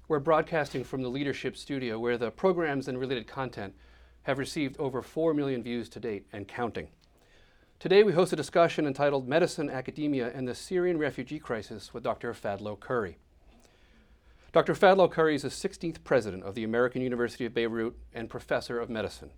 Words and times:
We're 0.07 0.19
broadcasting 0.19 0.83
from 0.83 1.01
the 1.01 1.09
Leadership 1.09 1.57
Studio, 1.57 1.97
where 1.97 2.19
the 2.19 2.29
programs 2.29 2.87
and 2.87 2.99
related 2.99 3.25
content 3.25 3.73
have 4.21 4.37
received 4.37 4.77
over 4.77 5.01
4 5.01 5.33
million 5.33 5.63
views 5.63 5.89
to 5.89 5.99
date 5.99 6.27
and 6.31 6.47
counting. 6.47 6.89
Today, 7.79 8.03
we 8.03 8.13
host 8.13 8.31
a 8.31 8.35
discussion 8.35 8.85
entitled 8.85 9.27
Medicine, 9.27 9.67
Academia, 9.67 10.31
and 10.31 10.47
the 10.47 10.53
Syrian 10.53 10.99
Refugee 10.99 11.39
Crisis 11.39 11.91
with 11.91 12.03
Dr. 12.03 12.31
Fadlo 12.33 12.79
Khuri. 12.79 13.17
Dr. 14.51 14.75
Fadlo 14.75 15.09
Khuri 15.09 15.33
is 15.33 15.41
the 15.41 15.49
16th 15.49 16.03
president 16.03 16.43
of 16.43 16.53
the 16.53 16.63
American 16.63 17.01
University 17.01 17.47
of 17.47 17.55
Beirut 17.55 17.97
and 18.13 18.29
professor 18.29 18.79
of 18.79 18.91
medicine. 18.91 19.31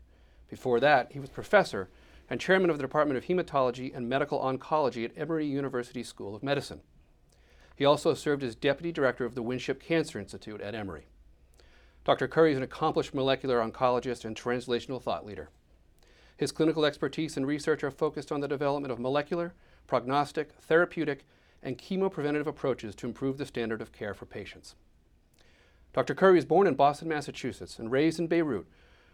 Before 0.49 0.81
that, 0.81 1.13
he 1.13 1.19
was 1.21 1.29
professor 1.29 1.89
and 2.29 2.41
chairman 2.41 2.69
of 2.69 2.75
the 2.75 2.83
Department 2.83 3.17
of 3.17 3.23
Hematology 3.23 3.95
and 3.95 4.09
Medical 4.09 4.41
Oncology 4.41 5.05
at 5.05 5.17
Emory 5.17 5.45
University 5.45 6.03
School 6.03 6.35
of 6.35 6.43
Medicine. 6.43 6.81
He 7.77 7.85
also 7.85 8.15
served 8.15 8.43
as 8.43 8.55
deputy 8.55 8.91
director 8.91 9.23
of 9.23 9.35
the 9.35 9.43
Winship 9.43 9.79
Cancer 9.81 10.19
Institute 10.19 10.61
at 10.61 10.73
Emory. 10.73 11.05
Dr. 12.03 12.27
Khuri 12.27 12.51
is 12.51 12.57
an 12.57 12.63
accomplished 12.63 13.13
molecular 13.13 13.59
oncologist 13.59 14.25
and 14.25 14.35
translational 14.35 15.01
thought 15.01 15.27
leader. 15.27 15.49
His 16.35 16.51
clinical 16.51 16.85
expertise 16.85 17.37
and 17.37 17.45
research 17.45 17.83
are 17.83 17.91
focused 17.91 18.31
on 18.31 18.39
the 18.39 18.47
development 18.47 18.91
of 18.91 18.99
molecular, 18.99 19.53
prognostic, 19.85 20.53
therapeutic, 20.53 21.23
and 21.61 21.77
chemopreventative 21.77 22.47
approaches 22.47 22.95
to 22.95 23.07
improve 23.07 23.37
the 23.37 23.45
standard 23.45 23.81
of 23.81 23.91
care 23.91 24.15
for 24.15 24.25
patients. 24.25 24.73
Dr. 25.93 26.15
Khuri 26.15 26.33
was 26.35 26.45
born 26.45 26.65
in 26.65 26.73
Boston, 26.73 27.09
Massachusetts, 27.09 27.77
and 27.77 27.91
raised 27.91 28.19
in 28.19 28.25
Beirut, 28.25 28.65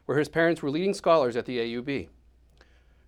where 0.05 0.19
his 0.19 0.29
parents 0.29 0.61
were 0.61 0.71
leading 0.71 0.93
scholars 0.93 1.35
at 1.35 1.45
the 1.45 1.59
AUB. 1.59 2.07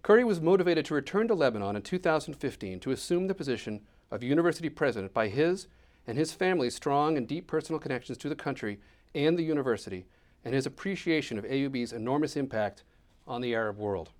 Khuri 0.01 0.25
was 0.25 0.41
motivated 0.41 0.83
to 0.85 0.93
return 0.93 1.29
to 1.29 1.33
Lebanon 1.33 1.77
in 1.77 1.81
2015 1.81 2.81
to 2.81 2.91
assume 2.91 3.27
the 3.27 3.33
position 3.33 3.81
of 4.11 4.23
university 4.23 4.69
president 4.69 5.13
by 5.13 5.27
his 5.27 5.67
and 6.07 6.17
his 6.17 6.31
family's 6.31 6.75
strong 6.75 7.17
and 7.17 7.27
deep 7.27 7.47
personal 7.47 7.79
connections 7.79 8.17
to 8.19 8.29
the 8.29 8.35
country 8.35 8.79
and 9.13 9.37
the 9.37 9.43
university, 9.43 10.05
and 10.43 10.53
his 10.53 10.65
appreciation 10.65 11.37
of 11.37 11.45
AUB's 11.45 11.93
enormous 11.93 12.35
impact 12.35 12.83
on 13.27 13.41
the 13.41 13.55
Arab 13.55 13.77
world. 13.77 14.11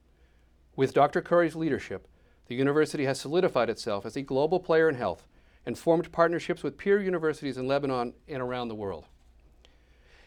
With 0.75 0.93
Dr. 0.93 1.21
Khuri's 1.21 1.55
leadership, 1.55 2.07
the 2.47 2.55
university 2.55 3.05
has 3.05 3.19
solidified 3.19 3.69
itself 3.69 4.05
as 4.05 4.15
a 4.15 4.21
global 4.21 4.59
player 4.59 4.89
in 4.89 4.95
health 4.95 5.27
and 5.65 5.77
formed 5.77 6.11
partnerships 6.11 6.63
with 6.63 6.77
peer 6.77 7.01
universities 7.01 7.57
in 7.57 7.67
Lebanon 7.67 8.13
and 8.27 8.41
around 8.41 8.67
the 8.67 8.75
world. 8.75 9.05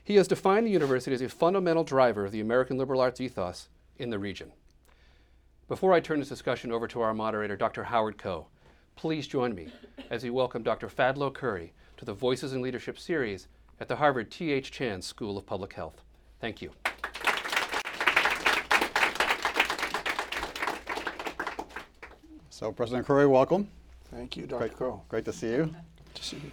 He 0.03 0.17
has 0.17 0.29
defined 0.29 0.67
the 0.67 0.71
university 0.71 1.15
as 1.15 1.21
a 1.21 1.29
fundamental 1.29 1.85
driver 1.85 2.25
of 2.25 2.33
the 2.33 2.41
American 2.41 2.79
liberal 2.79 3.01
arts 3.01 3.21
ethos 3.21 3.69
in 3.97 4.11
the 4.11 4.19
region. 4.19 4.53
Before 5.69 5.93
I 5.93 6.01
turn 6.01 6.19
this 6.19 6.31
discussion 6.31 6.73
over 6.73 6.89
to 6.89 7.03
our 7.03 7.13
moderator, 7.13 7.57
Dr. 7.57 7.85
Howard 7.85 8.17
Koh, 8.17 8.47
Please 8.99 9.29
join 9.29 9.55
me 9.55 9.69
as 10.11 10.25
we 10.25 10.31
welcome 10.31 10.65
Dr. 10.65 10.89
Fadlo 10.89 11.33
Khuri 11.33 11.73
to 11.99 12.05
the 12.05 12.13
Voices 12.13 12.53
in 12.53 12.61
Leadership 12.61 12.99
series 12.99 13.47
at 13.79 13.87
the 13.87 13.95
Harvard 13.95 14.29
T.H. 14.29 14.73
Chan 14.73 15.03
School 15.03 15.39
of 15.39 15.47
Public 15.47 15.73
Health. 15.73 16.03
Thank 16.41 16.61
you. 16.61 16.73
So, 22.51 22.73
President 22.73 23.07
Khuri, 23.07 23.29
welcome. 23.29 23.69
Thank 24.11 24.37
you, 24.37 24.49
Dr. 24.49 24.59
Great, 24.59 24.75
Crow. 24.75 25.03
great 25.09 25.25
to 25.27 25.33
see 25.33 25.47
you. 25.47 25.67
Good 25.67 26.15
to 26.15 26.25
see 26.25 26.37
you. 26.39 26.51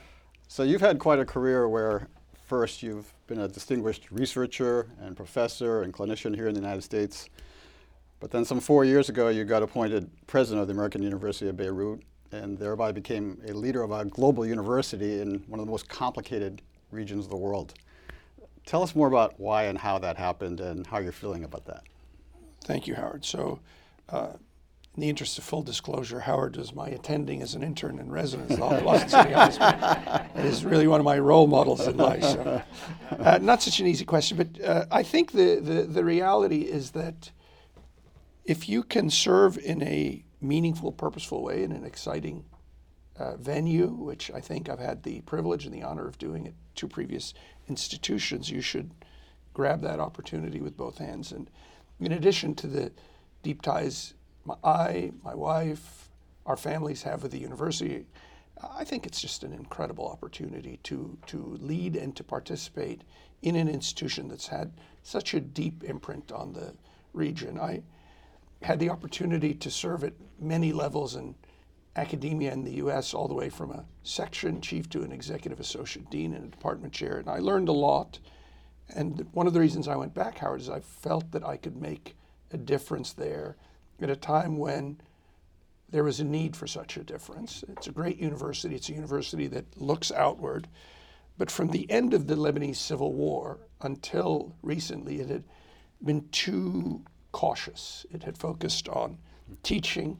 So, 0.47 0.61
you've 0.61 0.81
had 0.81 0.99
quite 0.99 1.17
a 1.17 1.25
career 1.25 1.67
where 1.67 2.07
first 2.45 2.83
you've 2.83 3.11
been 3.25 3.39
a 3.39 3.47
distinguished 3.47 4.11
researcher 4.11 4.91
and 5.01 5.17
professor 5.17 5.81
and 5.81 5.91
clinician 5.91 6.35
here 6.35 6.47
in 6.47 6.53
the 6.53 6.61
United 6.61 6.83
States. 6.83 7.27
But 8.19 8.29
then, 8.29 8.45
some 8.45 8.59
four 8.59 8.85
years 8.85 9.09
ago, 9.09 9.29
you 9.29 9.45
got 9.45 9.63
appointed 9.63 10.11
president 10.27 10.61
of 10.61 10.67
the 10.67 10.75
American 10.75 11.01
University 11.01 11.49
of 11.49 11.57
Beirut 11.57 12.03
and 12.31 12.57
thereby 12.57 12.91
became 12.91 13.41
a 13.47 13.53
leader 13.53 13.81
of 13.81 13.91
a 13.91 14.05
global 14.05 14.45
university 14.45 15.19
in 15.21 15.43
one 15.47 15.59
of 15.59 15.65
the 15.65 15.71
most 15.71 15.87
complicated 15.87 16.61
regions 16.91 17.25
of 17.25 17.31
the 17.31 17.37
world. 17.37 17.73
Tell 18.65 18.81
us 18.81 18.95
more 18.95 19.07
about 19.07 19.39
why 19.39 19.63
and 19.63 19.77
how 19.77 19.99
that 19.99 20.17
happened 20.17 20.59
and 20.59 20.87
how 20.87 20.97
you're 20.97 21.11
feeling 21.11 21.43
about 21.43 21.65
that. 21.65 21.83
Thank 22.63 22.87
you, 22.87 22.95
Howard. 22.95 23.23
So, 23.23 23.59
uh, 24.09 24.33
in 24.95 25.01
the 25.01 25.09
interest 25.09 25.37
of 25.37 25.43
full 25.43 25.61
disclosure, 25.61 26.21
Howard 26.21 26.55
was 26.55 26.73
my 26.73 26.87
attending 26.87 27.41
as 27.41 27.53
an 27.53 27.63
intern 27.63 27.99
in 27.99 28.09
residence 28.09 28.53
at 28.53 28.83
Boston 28.83 29.09
City. 29.09 29.33
It 30.35 30.45
is 30.45 30.63
really 30.63 30.87
one 30.87 31.01
of 31.01 31.05
my 31.05 31.19
role 31.19 31.47
models 31.47 31.85
in 31.87 31.97
life. 31.97 32.23
So. 32.23 32.61
Uh, 33.11 33.39
not 33.41 33.61
such 33.61 33.79
an 33.79 33.87
easy 33.87 34.05
question, 34.05 34.37
but 34.37 34.63
uh, 34.63 34.85
I 34.91 35.03
think 35.03 35.31
the, 35.33 35.59
the, 35.59 35.83
the 35.83 36.03
reality 36.03 36.61
is 36.61 36.91
that 36.91 37.31
if 38.45 38.69
you 38.69 38.83
can 38.83 39.09
serve 39.09 39.57
in 39.57 39.83
a 39.83 40.24
meaningful, 40.47 40.91
purposeful 40.91 41.43
way 41.43 41.63
in 41.63 41.71
an 41.71 41.83
exciting 41.83 42.45
uh, 43.17 43.37
venue, 43.37 43.87
which 43.87 44.31
I 44.31 44.41
think 44.41 44.69
I've 44.69 44.79
had 44.79 45.03
the 45.03 45.21
privilege 45.21 45.65
and 45.65 45.73
the 45.73 45.83
honor 45.83 46.07
of 46.07 46.17
doing 46.17 46.47
at 46.47 46.53
two 46.75 46.87
previous 46.87 47.33
institutions, 47.67 48.49
you 48.49 48.61
should 48.61 48.91
grab 49.53 49.81
that 49.81 49.99
opportunity 49.99 50.59
with 50.59 50.75
both 50.75 50.97
hands. 50.97 51.31
And 51.31 51.49
in 51.99 52.11
addition 52.11 52.55
to 52.55 52.67
the 52.67 52.91
deep 53.41 53.61
ties 53.61 54.13
my, 54.43 54.55
I, 54.63 55.11
my 55.23 55.33
wife, 55.33 56.09
our 56.45 56.57
families 56.57 57.03
have 57.03 57.23
with 57.23 57.31
the 57.31 57.39
university, 57.39 58.05
I 58.77 58.83
think 58.83 59.05
it's 59.05 59.21
just 59.21 59.43
an 59.43 59.53
incredible 59.53 60.07
opportunity 60.07 60.79
to, 60.83 61.17
to 61.27 61.57
lead 61.59 61.95
and 61.95 62.15
to 62.15 62.23
participate 62.23 63.03
in 63.41 63.55
an 63.55 63.67
institution 63.67 64.27
that's 64.27 64.47
had 64.47 64.71
such 65.03 65.33
a 65.33 65.39
deep 65.39 65.83
imprint 65.83 66.31
on 66.31 66.53
the 66.53 66.73
region. 67.13 67.59
I, 67.59 67.83
had 68.65 68.79
the 68.79 68.89
opportunity 68.89 69.53
to 69.53 69.69
serve 69.69 70.03
at 70.03 70.13
many 70.39 70.73
levels 70.73 71.15
in 71.15 71.35
academia 71.95 72.51
in 72.51 72.63
the 72.63 72.73
US, 72.73 73.13
all 73.13 73.27
the 73.27 73.33
way 73.33 73.47
from 73.47 73.69
a 73.69 73.85
section 74.01 74.59
chief 74.59 74.89
to 74.89 75.03
an 75.03 75.11
executive 75.11 75.59
associate 75.59 76.09
dean 76.09 76.33
and 76.33 76.45
a 76.45 76.47
department 76.47 76.91
chair. 76.91 77.17
And 77.17 77.29
I 77.29 77.37
learned 77.37 77.69
a 77.69 77.73
lot. 77.73 78.19
And 78.89 79.27
one 79.33 79.45
of 79.45 79.53
the 79.53 79.59
reasons 79.59 79.87
I 79.87 79.95
went 79.95 80.15
back, 80.15 80.39
Howard, 80.39 80.61
is 80.61 80.69
I 80.69 80.79
felt 80.79 81.31
that 81.31 81.45
I 81.45 81.57
could 81.57 81.77
make 81.77 82.15
a 82.51 82.57
difference 82.57 83.13
there 83.13 83.55
at 84.01 84.09
a 84.09 84.15
time 84.15 84.57
when 84.57 84.99
there 85.89 86.03
was 86.03 86.19
a 86.19 86.25
need 86.25 86.55
for 86.55 86.65
such 86.65 86.97
a 86.97 87.03
difference. 87.03 87.63
It's 87.69 87.87
a 87.87 87.91
great 87.91 88.17
university, 88.17 88.75
it's 88.75 88.89
a 88.89 88.93
university 88.93 89.45
that 89.47 89.79
looks 89.79 90.11
outward. 90.11 90.67
But 91.37 91.51
from 91.51 91.67
the 91.67 91.89
end 91.91 92.15
of 92.15 92.25
the 92.25 92.35
Lebanese 92.35 92.77
civil 92.77 93.13
war 93.13 93.59
until 93.81 94.55
recently, 94.63 95.19
it 95.19 95.29
had 95.29 95.43
been 96.03 96.27
too 96.29 97.03
cautious. 97.35 98.05
It 98.11 98.23
had 98.23 98.37
focused 98.37 98.87
on 98.87 99.17
teaching, 99.61 100.17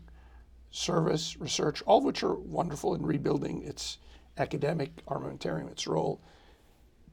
service, 0.69 1.37
research, 1.39 1.81
all 1.85 1.99
of 1.99 2.03
which 2.03 2.23
are 2.23 2.35
wonderful 2.35 2.93
in 2.93 3.05
rebuilding 3.05 3.63
its 3.63 3.99
academic 4.37 4.91
armamentarium, 5.05 5.71
its 5.71 5.87
role. 5.87 6.19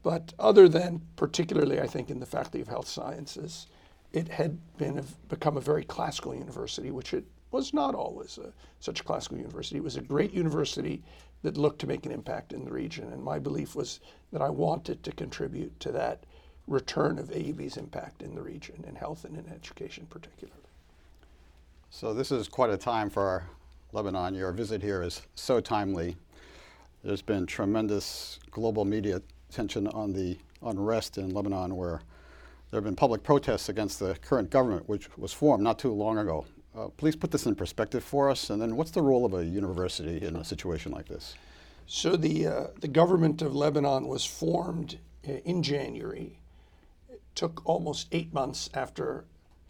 But 0.03 0.35
other 0.41 0.69
than, 0.69 1.03
particularly, 1.15 1.81
I 1.81 1.87
think, 1.87 2.11
in 2.11 2.19
the 2.19 2.27
Faculty 2.27 2.61
of 2.61 2.67
Health 2.67 2.89
Sciences, 2.89 3.69
it 4.13 4.27
had 4.27 4.59
been 4.77 5.07
become 5.29 5.57
a 5.57 5.61
very 5.61 5.85
classical 5.85 6.35
university, 6.35 6.91
which 6.91 7.15
it 7.15 7.25
was 7.53 7.73
not 7.73 7.95
always 7.95 8.39
a, 8.39 8.53
such 8.81 9.03
a 9.03 9.05
classical 9.05 9.39
university. 9.39 9.77
It 9.77 9.85
was 9.85 9.97
a 9.97 10.01
great 10.03 10.33
university 10.33 11.01
that 11.43 11.57
looked 11.57 11.79
to 11.79 11.87
make 11.87 12.07
an 12.07 12.11
impact 12.13 12.53
in 12.53 12.65
the 12.65 12.73
region, 12.73 13.13
and 13.13 13.23
my 13.23 13.39
belief 13.39 13.77
was 13.77 14.01
that 14.33 14.43
I 14.43 14.51
wanted 14.51 15.05
to 15.05 15.13
contribute 15.13 15.79
to 15.79 15.93
that 15.93 16.25
return 16.67 17.19
of 17.19 17.31
AUB's 17.31 17.77
impact 17.77 18.23
in 18.23 18.35
the 18.35 18.43
region, 18.43 18.85
in 18.87 18.95
health 18.95 19.25
and 19.25 19.37
in 19.37 19.51
education 19.53 20.07
particularly. 20.09 20.59
So 21.91 22.15
this 22.15 22.33
is 22.33 22.49
quite 22.49 22.71
a 22.71 22.77
time 22.77 23.11
for 23.11 23.45
Lebanon. 23.93 24.35
Your 24.35 24.53
visit 24.53 24.83
here 24.83 25.03
is 25.03 25.23
so 25.35 25.61
timely. 25.61 26.17
There's 27.05 27.23
been 27.23 27.47
tremendous 27.47 28.39
global 28.51 28.85
media 28.85 29.21
attention 29.51 29.87
on 29.89 30.13
the 30.13 30.39
unrest 30.63 31.19
in 31.19 31.35
Lebanon 31.35 31.77
where 31.77 32.01
there 32.71 32.79
have 32.79 32.85
been 32.85 32.97
public 32.97 33.23
protests 33.23 33.69
against 33.69 33.99
the 34.01 34.15
current 34.23 34.49
government, 34.49 34.89
which 34.89 35.09
was 35.19 35.33
formed 35.33 35.63
not 35.63 35.79
too 35.79 35.93
long 35.93 36.17
ago. 36.17 36.47
Uh, 36.75 36.89
please 36.89 37.15
put 37.15 37.31
this 37.31 37.45
in 37.45 37.55
perspective 37.55 38.03
for 38.03 38.31
us, 38.31 38.49
and 38.49 38.63
then 38.63 38.77
what's 38.77 38.93
the 38.93 39.03
role 39.03 39.27
of 39.27 39.35
a 39.35 39.45
university 39.45 40.25
in 40.25 40.37
a 40.37 40.45
situation 40.45 40.91
like 40.91 41.07
this? 41.07 41.35
So 41.87 42.17
the 42.17 42.47
uh, 42.47 42.67
the 42.81 42.89
government 42.89 43.43
of 43.43 43.55
Lebanon 43.55 44.09
was 44.09 44.25
formed 44.25 44.99
uh, 45.29 45.33
in 45.45 45.63
January 45.63 46.39
took 47.35 47.63
almost 47.65 48.09
eight 48.13 48.33
months 48.33 48.69
after 48.75 49.25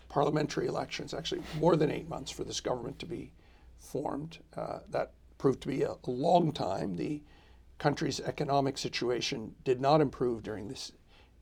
parliamentary 0.08 0.66
elections, 0.66 1.14
actually 1.14 1.42
more 1.58 1.76
than 1.76 1.90
eight 1.90 2.08
months 2.08 2.30
for 2.30 2.44
this 2.44 2.60
government 2.60 2.98
to 2.98 3.06
be 3.06 3.32
formed. 3.78 4.38
Uh, 4.56 4.80
that 4.90 5.12
proved 5.38 5.60
to 5.62 5.68
be 5.68 5.82
a, 5.82 5.96
long 6.06 6.52
time. 6.52 6.96
The 6.96 7.22
country's 7.78 8.20
economic 8.20 8.78
situation 8.78 9.54
did 9.64 9.80
not 9.80 10.00
improve 10.00 10.42
during 10.42 10.68
this 10.68 10.92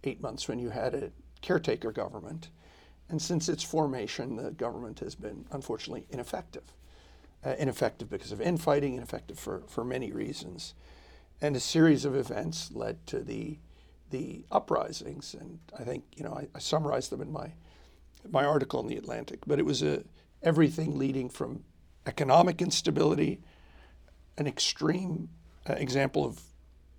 eight 0.05 0.23
months 0.23 0.49
when 0.49 0.59
you 0.59 0.71
had 0.71 0.95
a 0.95 1.11
caretaker 1.43 1.93
government. 1.93 2.49
And 3.09 3.21
since 3.21 3.49
its 3.49 3.63
formation, 3.63 4.37
the 4.37 4.53
government 4.53 5.01
has 5.01 5.15
been 5.15 5.45
unfortunately 5.51 6.07
ineffective. 6.11 6.73
Uh, 7.45 7.55
ineffective 7.59 8.09
because 8.09 8.33
of 8.33 8.41
infighting, 8.41 8.95
ineffective 8.95 9.39
for, 9.39 9.63
for 9.67 9.85
many 9.85 10.13
reasons. 10.13 10.75
And 11.41 11.57
a 11.57 11.61
series 11.61 12.05
of 12.05 12.15
events 12.15 12.71
led 12.73 13.07
to 13.07 13.21
the, 13.21 13.59
the 14.11 14.45
uprisings. 14.51 15.35
And 15.35 15.59
I 15.79 15.85
think, 15.85 16.05
you 16.17 16.25
know, 16.25 16.33
I, 16.33 16.49
I 16.55 16.59
summarized 16.59 17.11
them 17.11 17.21
in 17.21 17.33
my, 17.33 17.53
my 18.31 18.45
article 18.45 18.81
in 18.81 18.89
The 18.89 18.97
Atlantic. 18.97 19.41
But 19.47 19.59
it 19.59 19.65
was 19.65 19.83
a, 19.83 20.05
everything 20.43 20.99
leading 20.99 21.29
from 21.29 21.65
economic 22.07 22.61
instability, 22.61 23.41
an 24.39 24.47
extreme 24.47 25.29
uh, 25.69 25.75
example 25.75 26.25
of 26.25 26.41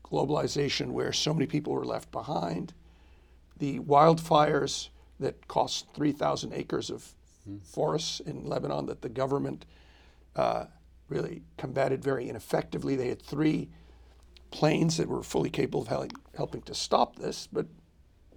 globalization 0.04 0.92
where 0.92 1.14
so 1.14 1.34
many 1.34 1.46
people 1.46 1.74
were 1.74 1.86
left 1.86 2.12
behind, 2.12 2.74
the 3.58 3.80
wildfires 3.80 4.90
that 5.20 5.48
cost 5.48 5.88
3,000 5.94 6.54
acres 6.54 6.90
of 6.90 7.14
forests 7.64 8.20
in 8.20 8.46
Lebanon 8.46 8.86
that 8.88 9.02
the 9.02 9.10
government 9.10 9.66
uh, 10.36 10.66
really 11.10 11.44
combated 11.58 12.04
very 12.04 12.30
ineffectively. 12.30 12.96
They 12.96 13.10
had 13.10 13.22
three 13.22 13.70
planes 14.52 14.98
that 14.98 15.08
were 15.08 15.24
fully 15.24 15.50
capable 15.50 15.82
of 15.82 15.88
helping, 15.88 16.12
helping 16.36 16.62
to 16.64 16.76
stop 16.76 17.16
this, 17.16 17.48
but 17.52 17.66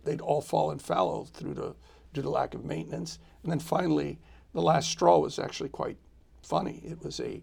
they'd 0.05 0.21
all 0.21 0.41
fallen 0.41 0.79
fallow 0.79 1.25
through 1.25 1.55
the, 1.55 1.75
due 2.13 2.23
to 2.23 2.31
lack 2.31 2.55
of 2.55 2.65
maintenance. 2.65 3.19
And 3.43 3.51
then 3.51 3.61
finally, 3.61 4.19
the 4.53 4.63
last 4.63 4.89
straw 4.89 5.19
was 5.19 5.39
actually 5.39 5.71
quite 5.71 5.97
funny. 6.43 6.83
It 6.85 7.03
was 7.03 7.21
a 7.21 7.43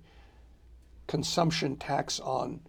consumption 1.07 1.75
tax 1.75 2.19
on 2.21 2.61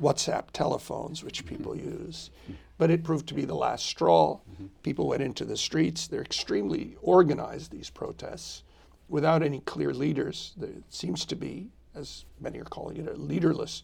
WhatsApp 0.00 0.50
telephones, 0.52 1.22
which 1.22 1.46
people 1.46 1.72
mm-hmm. 1.72 2.06
use. 2.06 2.30
But 2.76 2.90
it 2.90 3.04
proved 3.04 3.26
to 3.28 3.34
be 3.34 3.44
the 3.44 3.54
last 3.54 3.86
straw. 3.86 4.40
Mm-hmm. 4.52 4.66
People 4.82 5.08
went 5.08 5.22
into 5.22 5.44
the 5.44 5.56
streets. 5.56 6.06
They're 6.06 6.22
extremely 6.22 6.96
organized, 7.02 7.70
these 7.70 7.90
protests, 7.90 8.62
without 9.08 9.42
any 9.42 9.60
clear 9.60 9.92
leaders. 9.92 10.54
There 10.56 10.70
seems 10.88 11.24
to 11.26 11.36
be, 11.36 11.70
as 11.94 12.24
many 12.40 12.58
are 12.60 12.64
calling 12.64 12.96
it, 12.96 13.08
a 13.08 13.14
leaderless 13.14 13.82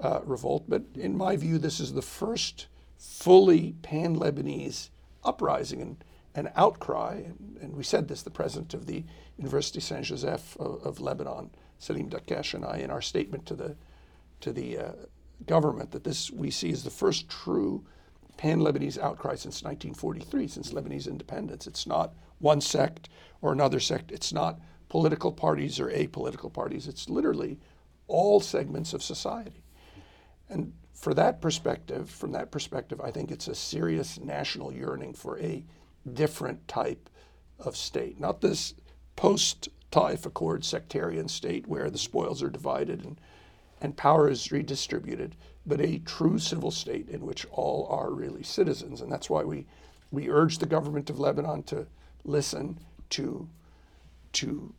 uh, 0.00 0.20
revolt. 0.24 0.64
But 0.68 0.82
in 0.94 1.16
my 1.16 1.36
view, 1.36 1.58
this 1.58 1.80
is 1.80 1.92
the 1.92 2.02
first 2.02 2.66
fully 2.98 3.74
pan 3.82 4.16
Lebanese 4.16 4.90
uprising 5.24 5.80
and, 5.80 6.04
and 6.34 6.50
outcry. 6.56 7.22
And, 7.24 7.58
and, 7.60 7.76
we 7.76 7.82
said 7.82 8.08
this, 8.08 8.22
the 8.22 8.30
president 8.30 8.74
of 8.74 8.86
the 8.86 9.04
University 9.36 9.80
Saint 9.80 10.04
Joseph 10.04 10.56
of, 10.58 10.82
of 10.82 11.00
Lebanon, 11.00 11.50
Salim 11.78 12.08
Dakkash, 12.08 12.54
and 12.54 12.64
I, 12.64 12.78
in 12.78 12.90
our 12.90 13.02
statement 13.02 13.46
to 13.46 13.54
the, 13.54 13.76
to 14.40 14.52
the 14.52 14.78
uh, 14.78 14.92
government, 15.46 15.90
that 15.92 16.04
this 16.04 16.30
we 16.30 16.50
see 16.50 16.70
as 16.72 16.84
the 16.84 16.90
first 16.90 17.28
true 17.28 17.84
pan 18.36 18.60
Lebanese 18.60 18.98
outcry 18.98 19.34
since 19.34 19.62
1943, 19.62 20.48
since 20.48 20.72
Lebanese 20.72 21.08
independence. 21.08 21.66
It's 21.66 21.86
not 21.86 22.14
one 22.38 22.60
sect 22.60 23.08
or 23.42 23.52
another 23.52 23.80
sect, 23.80 24.12
it's 24.12 24.32
not 24.32 24.58
political 24.88 25.30
parties 25.32 25.78
or 25.78 25.90
apolitical 25.90 26.52
parties, 26.52 26.88
it's 26.88 27.08
literally 27.08 27.58
all 28.08 28.40
segments 28.40 28.92
of 28.92 29.02
society. 29.02 29.59
And 30.50 30.72
for 30.92 31.14
that 31.14 31.40
perspective, 31.40 32.10
from 32.10 32.32
that 32.32 32.50
perspective, 32.50 33.00
I 33.00 33.10
think 33.10 33.30
it's 33.30 33.48
a 33.48 33.54
serious 33.54 34.20
national 34.20 34.72
yearning 34.72 35.14
for 35.14 35.38
a 35.38 35.64
different 36.12 36.66
type 36.68 37.08
of 37.58 37.76
state, 37.76 38.18
not 38.20 38.40
this 38.40 38.74
post 39.16 39.68
Taif 39.90 40.26
Accord 40.26 40.64
sectarian 40.64 41.28
state 41.28 41.66
where 41.66 41.90
the 41.90 41.98
spoils 41.98 42.42
are 42.42 42.50
divided 42.50 43.04
and, 43.04 43.20
and 43.80 43.96
power 43.96 44.28
is 44.28 44.52
redistributed, 44.52 45.36
but 45.66 45.80
a 45.80 45.98
true 46.00 46.38
civil 46.38 46.70
state 46.70 47.08
in 47.08 47.24
which 47.24 47.46
all 47.50 47.86
are 47.90 48.10
really 48.10 48.42
citizens. 48.42 49.00
And 49.00 49.10
that's 49.10 49.30
why 49.30 49.42
we, 49.42 49.66
we 50.10 50.28
urge 50.28 50.58
the 50.58 50.66
government 50.66 51.10
of 51.10 51.18
Lebanon 51.18 51.62
to 51.64 51.86
listen, 52.24 52.78
to, 53.10 53.48
to 54.34 54.72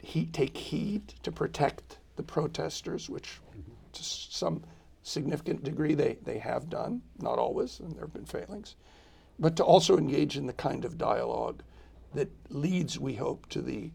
he, 0.00 0.26
take 0.26 0.56
heed, 0.56 1.14
to 1.22 1.32
protect 1.32 1.98
the 2.16 2.22
protesters, 2.22 3.10
which 3.10 3.40
to 3.92 4.02
some 4.02 4.62
significant 5.04 5.62
degree 5.62 5.94
they, 5.94 6.18
they 6.22 6.38
have 6.38 6.68
done, 6.68 7.02
not 7.20 7.38
always, 7.38 7.78
and 7.78 7.92
there 7.92 8.00
have 8.00 8.12
been 8.12 8.24
failings, 8.24 8.74
but 9.38 9.54
to 9.56 9.62
also 9.62 9.96
engage 9.96 10.36
in 10.36 10.46
the 10.46 10.52
kind 10.54 10.84
of 10.84 10.98
dialogue 10.98 11.62
that 12.14 12.30
leads, 12.48 12.98
we 12.98 13.14
hope, 13.14 13.48
to 13.50 13.60
the, 13.60 13.90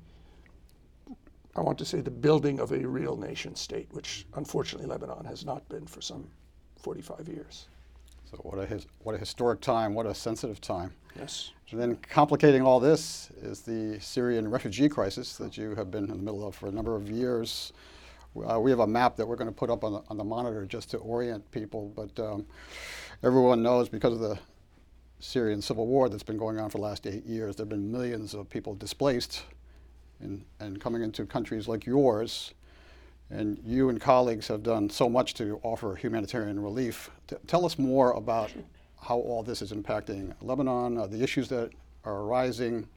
I 1.56 1.62
want 1.62 1.78
to 1.80 1.86
say, 1.86 2.02
the 2.02 2.12
building 2.12 2.60
of 2.60 2.72
a 2.72 2.88
real 2.88 3.18
nation 3.18 3.56
state, 3.56 3.88
which 3.92 4.28
unfortunately 4.36 4.88
Lebanon 4.88 5.26
has 5.26 5.46
not 5.46 5.68
been 5.68 5.88
for 5.88 6.02
some 6.02 6.28
45 6.78 7.28
years. 7.28 7.68
So 8.30 8.38
what 8.44 8.60
a, 8.60 8.66
his, 8.66 8.86
what 9.00 9.16
a 9.16 9.18
historic 9.18 9.62
time, 9.62 9.96
what 9.96 10.06
a 10.06 10.14
sensitive 10.14 10.62
time. 10.62 10.94
Yes. 11.18 11.52
And 11.72 11.82
then 11.82 11.96
complicating 11.96 12.62
all 12.62 12.80
this 12.80 13.32
is 13.42 13.62
the 13.62 13.98
Syrian 14.00 14.50
refugee 14.50 14.90
crisis 14.90 15.38
that 15.38 15.58
you 15.58 15.74
have 15.76 15.90
been 15.90 16.04
in 16.04 16.18
the 16.18 16.24
middle 16.24 16.48
of 16.48 16.56
for 16.56 16.68
a 16.68 16.72
number 16.72 16.96
of 16.96 17.10
years. 17.10 17.74
Uh, 18.36 18.60
we 18.60 18.70
have 18.72 18.80
a 18.80 18.88
map 18.88 19.16
that 19.16 19.28
we're 19.28 19.36
going 19.36 19.50
to 19.50 19.56
put 19.56 19.70
up 19.70 19.84
on 19.84 19.94
the, 19.94 20.02
on 20.10 20.18
the 20.18 20.24
monitor 20.24 20.66
just 20.66 20.92
to 20.92 20.98
orient 20.98 21.50
people, 21.52 21.92
but 21.96 22.20
um, 22.24 22.46
everyone 23.24 23.62
knows 23.64 23.90
because 23.90 24.14
of 24.14 24.20
the 24.20 24.38
Syrian 25.20 25.62
civil 25.62 25.88
war 25.88 26.08
that's 26.10 26.24
been 26.24 26.38
going 26.38 26.60
on 26.60 26.70
for 26.70 26.78
the 26.78 26.84
last 26.84 27.06
eight 27.06 27.26
years, 27.26 27.56
there 27.56 27.64
have 27.64 27.70
been 27.70 27.92
millions 27.92 28.34
of 28.34 28.50
people 28.50 28.76
displaced 28.76 29.44
in, 30.22 30.46
and 30.60 30.80
coming 30.80 31.02
into 31.02 31.26
countries 31.26 31.68
like 31.68 31.86
yours. 31.86 32.54
And 33.32 33.60
you 33.64 33.90
and 33.90 34.02
colleagues 34.02 34.48
have 34.48 34.64
done 34.64 34.90
so 34.90 35.08
much 35.08 35.36
to 35.36 35.60
offer 35.62 35.96
humanitarian 35.96 36.60
relief. 36.60 37.12
T- 37.28 37.36
tell 37.46 37.64
us 37.66 37.78
more 37.78 38.12
about 38.14 38.52
how 39.02 39.18
all 39.18 39.44
this 39.44 39.62
is 39.62 39.72
impacting 39.72 40.34
Lebanon, 40.42 40.98
uh, 40.98 41.06
the 41.06 41.22
issues 41.22 41.48
that 41.50 41.70
are 42.06 42.22
arising, 42.22 42.88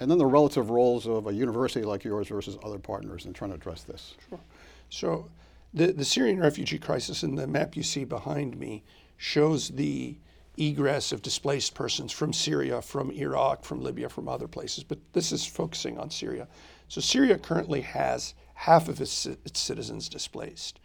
and 0.00 0.10
then 0.10 0.18
the 0.18 0.26
relative 0.26 0.70
roles 0.70 1.06
of 1.06 1.26
a 1.26 1.32
university 1.32 1.84
like 1.84 2.04
yours 2.04 2.28
versus 2.28 2.56
other 2.64 2.78
partners 2.78 3.26
in 3.26 3.34
trying 3.34 3.50
to 3.50 3.56
address 3.56 3.82
this. 3.82 4.14
Sure. 4.28 4.40
So, 4.88 5.30
the, 5.72 5.92
the 5.92 6.04
Syrian 6.04 6.40
refugee 6.40 6.78
crisis 6.78 7.22
and 7.22 7.38
the 7.38 7.46
map 7.46 7.76
you 7.76 7.84
see 7.84 8.04
behind 8.04 8.58
me 8.58 8.82
shows 9.18 9.68
the 9.68 10.16
egress 10.56 11.12
of 11.12 11.22
displaced 11.22 11.74
persons 11.74 12.10
from 12.10 12.32
Syria, 12.32 12.82
from 12.82 13.12
Iraq, 13.12 13.64
from 13.64 13.82
Libya, 13.82 14.08
from 14.08 14.26
other 14.26 14.48
places. 14.48 14.82
But 14.82 14.98
this 15.12 15.30
is 15.30 15.46
focusing 15.46 15.98
on 15.98 16.10
Syria. 16.10 16.48
So, 16.88 17.02
Syria 17.02 17.38
currently 17.38 17.82
has 17.82 18.34
half 18.54 18.88
of 18.88 19.00
its, 19.00 19.26
its 19.26 19.60
citizens 19.60 20.08
displaced. 20.08 20.80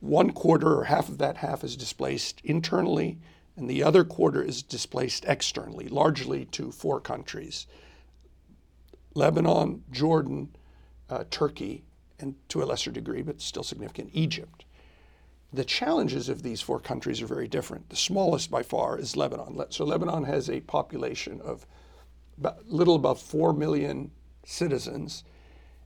One 0.00 0.30
quarter 0.30 0.76
or 0.76 0.84
half 0.84 1.08
of 1.08 1.18
that 1.18 1.36
half 1.36 1.62
is 1.62 1.76
displaced 1.76 2.40
internally, 2.42 3.18
and 3.60 3.68
the 3.68 3.82
other 3.82 4.04
quarter 4.04 4.42
is 4.42 4.62
displaced 4.62 5.24
externally, 5.26 5.88
largely 5.88 6.46
to 6.46 6.72
four 6.72 7.00
countries 7.00 7.66
Lebanon, 9.14 9.82
Jordan, 9.90 10.56
uh, 11.08 11.24
Turkey, 11.30 11.84
and 12.20 12.36
to 12.48 12.62
a 12.62 12.64
lesser 12.64 12.90
degree, 12.90 13.22
but 13.22 13.40
still 13.40 13.64
significant, 13.64 14.10
Egypt. 14.12 14.64
The 15.52 15.64
challenges 15.64 16.28
of 16.28 16.42
these 16.42 16.60
four 16.60 16.78
countries 16.78 17.20
are 17.20 17.26
very 17.26 17.48
different. 17.48 17.90
The 17.90 17.96
smallest 17.96 18.50
by 18.50 18.62
far 18.62 18.98
is 18.98 19.16
Lebanon. 19.16 19.60
So 19.70 19.84
Lebanon 19.84 20.24
has 20.24 20.48
a 20.48 20.60
population 20.60 21.40
of 21.40 21.66
about, 22.38 22.68
little 22.68 22.94
above 22.94 23.20
4 23.20 23.52
million 23.52 24.12
citizens. 24.46 25.24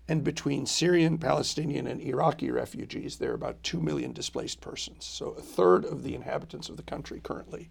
And 0.06 0.22
between 0.22 0.66
Syrian, 0.66 1.16
Palestinian, 1.16 1.86
and 1.86 2.00
Iraqi 2.00 2.50
refugees, 2.50 3.16
there 3.16 3.30
are 3.30 3.34
about 3.34 3.62
2 3.62 3.80
million 3.80 4.12
displaced 4.12 4.60
persons. 4.60 5.06
So 5.06 5.30
a 5.30 5.40
third 5.40 5.84
of 5.84 6.02
the 6.02 6.14
inhabitants 6.14 6.68
of 6.68 6.76
the 6.76 6.82
country 6.82 7.20
currently 7.20 7.70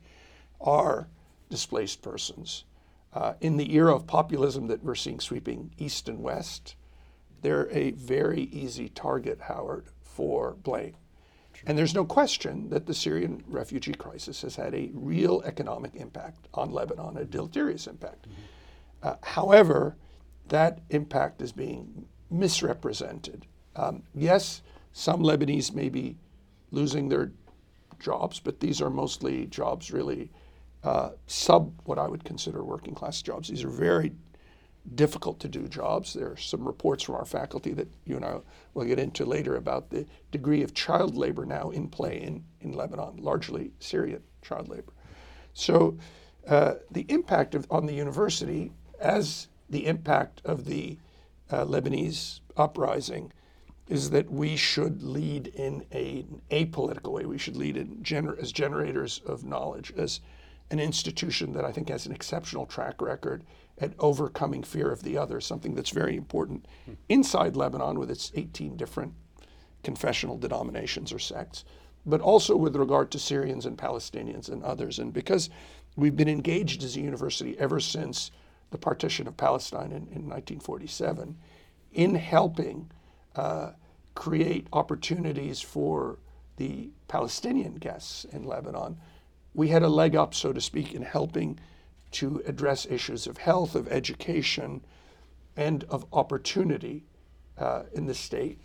are 0.59 1.07
displaced 1.49 2.01
persons. 2.01 2.63
Uh, 3.13 3.33
in 3.41 3.57
the 3.57 3.75
era 3.75 3.95
of 3.95 4.07
populism 4.07 4.67
that 4.67 4.83
we're 4.83 4.95
seeing 4.95 5.19
sweeping 5.19 5.71
east 5.77 6.09
and 6.09 6.23
west, 6.23 6.75
they're 7.43 7.69
a 7.69 7.91
very 7.91 8.41
easy 8.41 8.89
target, 8.89 9.41
Howard, 9.41 9.85
for 10.01 10.53
blame. 10.53 10.95
And 11.67 11.77
there's 11.77 11.93
no 11.93 12.05
question 12.05 12.69
that 12.69 12.87
the 12.87 12.93
Syrian 12.95 13.43
refugee 13.47 13.93
crisis 13.93 14.41
has 14.41 14.55
had 14.55 14.73
a 14.73 14.89
real 14.93 15.43
economic 15.45 15.93
impact 15.95 16.47
on 16.55 16.71
Lebanon, 16.71 17.17
a 17.17 17.25
deleterious 17.25 17.85
impact. 17.85 18.23
Mm-hmm. 18.23 19.07
Uh, 19.07 19.15
however, 19.21 19.95
that 20.47 20.79
impact 20.89 21.41
is 21.41 21.51
being 21.51 22.07
misrepresented. 22.33 23.45
Um, 23.75 24.03
yes, 24.13 24.61
some 24.91 25.21
Lebanese 25.21 25.73
may 25.73 25.89
be 25.89 26.17
losing 26.71 27.09
their 27.09 27.31
jobs, 27.99 28.39
but 28.39 28.59
these 28.59 28.81
are 28.81 28.89
mostly 28.89 29.45
jobs 29.45 29.91
really 29.91 30.31
uh, 30.83 31.11
sub 31.27 31.73
what 31.85 31.97
I 31.97 32.07
would 32.07 32.25
consider 32.25 32.63
working 32.63 32.93
class 32.93 33.21
jobs. 33.21 33.47
These 33.47 33.63
are 33.63 33.69
very 33.69 34.11
difficult 34.95 35.39
to 35.39 35.47
do 35.47 35.67
jobs. 35.67 36.13
There 36.13 36.31
are 36.31 36.37
some 36.37 36.65
reports 36.65 37.03
from 37.03 37.15
our 37.15 37.25
faculty 37.25 37.71
that 37.73 37.87
you 38.05 38.17
and 38.17 38.25
I 38.25 38.39
will 38.73 38.83
get 38.83 38.99
into 38.99 39.23
later 39.23 39.55
about 39.55 39.89
the 39.89 40.05
degree 40.31 40.61
of 40.61 40.73
child 40.73 41.15
labor 41.15 41.45
now 41.45 41.69
in 41.69 41.87
play 41.87 42.21
in, 42.21 42.43
in 42.59 42.73
Lebanon, 42.73 43.17
largely 43.17 43.71
Syrian 43.79 44.21
child 44.41 44.67
labor. 44.67 44.91
So 45.53 45.97
uh, 46.47 46.75
the 46.91 47.05
impact 47.07 47.55
of, 47.55 47.65
on 47.71 47.85
the 47.85 47.93
university, 47.93 48.71
as 48.99 49.47
the 49.69 49.85
impact 49.85 50.41
of 50.43 50.65
the 50.65 50.97
uh, 51.49 51.65
Lebanese 51.65 52.39
uprising, 52.57 53.31
is 53.87 54.09
that 54.11 54.31
we 54.31 54.55
should 54.55 55.03
lead 55.03 55.47
in 55.47 55.85
a, 55.91 56.21
an 56.21 56.41
apolitical 56.51 57.11
way. 57.11 57.25
We 57.25 57.37
should 57.37 57.57
lead 57.57 57.77
in 57.77 57.97
gener- 57.97 58.39
as 58.41 58.51
generators 58.51 59.21
of 59.25 59.43
knowledge, 59.43 59.93
as 59.97 60.21
an 60.71 60.79
institution 60.79 61.53
that 61.53 61.65
I 61.65 61.71
think 61.71 61.89
has 61.89 62.05
an 62.05 62.13
exceptional 62.13 62.65
track 62.65 63.01
record 63.01 63.43
at 63.77 63.93
overcoming 63.99 64.63
fear 64.63 64.89
of 64.89 65.03
the 65.03 65.17
other, 65.17 65.41
something 65.41 65.75
that's 65.75 65.89
very 65.89 66.15
important 66.15 66.65
inside 67.09 67.55
Lebanon 67.55 67.99
with 67.99 68.09
its 68.09 68.31
18 68.35 68.77
different 68.77 69.13
confessional 69.83 70.37
denominations 70.37 71.11
or 71.11 71.19
sects, 71.19 71.65
but 72.05 72.21
also 72.21 72.55
with 72.55 72.75
regard 72.75 73.11
to 73.11 73.19
Syrians 73.19 73.65
and 73.65 73.77
Palestinians 73.77 74.49
and 74.49 74.63
others. 74.63 74.99
And 74.99 75.11
because 75.11 75.49
we've 75.95 76.15
been 76.15 76.29
engaged 76.29 76.83
as 76.83 76.95
a 76.95 77.01
university 77.01 77.57
ever 77.59 77.79
since 77.79 78.31
the 78.73 78.77
partition 78.79 79.27
of 79.27 79.37
Palestine 79.37 79.91
in, 79.91 80.07
in 80.11 80.27
1947 80.27 81.37
in 81.93 82.15
helping 82.15 82.89
uh, 83.35 83.69
create 84.15 84.67
opportunities 84.73 85.61
for 85.61 86.17
the 86.57 86.89
Palestinian 87.07 87.75
guests 87.75 88.25
in 88.25 88.43
Lebanon, 88.43 88.97
we 89.53 89.67
had 89.67 89.83
a 89.83 89.87
leg 89.87 90.15
up, 90.15 90.33
so 90.33 90.51
to 90.51 90.59
speak, 90.59 90.91
in 90.93 91.03
helping 91.03 91.59
to 92.11 92.41
address 92.47 92.87
issues 92.89 93.27
of 93.27 93.37
health, 93.37 93.75
of 93.75 93.87
education, 93.87 94.81
and 95.55 95.83
of 95.85 96.05
opportunity 96.11 97.05
uh, 97.59 97.83
in 97.93 98.07
the 98.07 98.15
state 98.15 98.59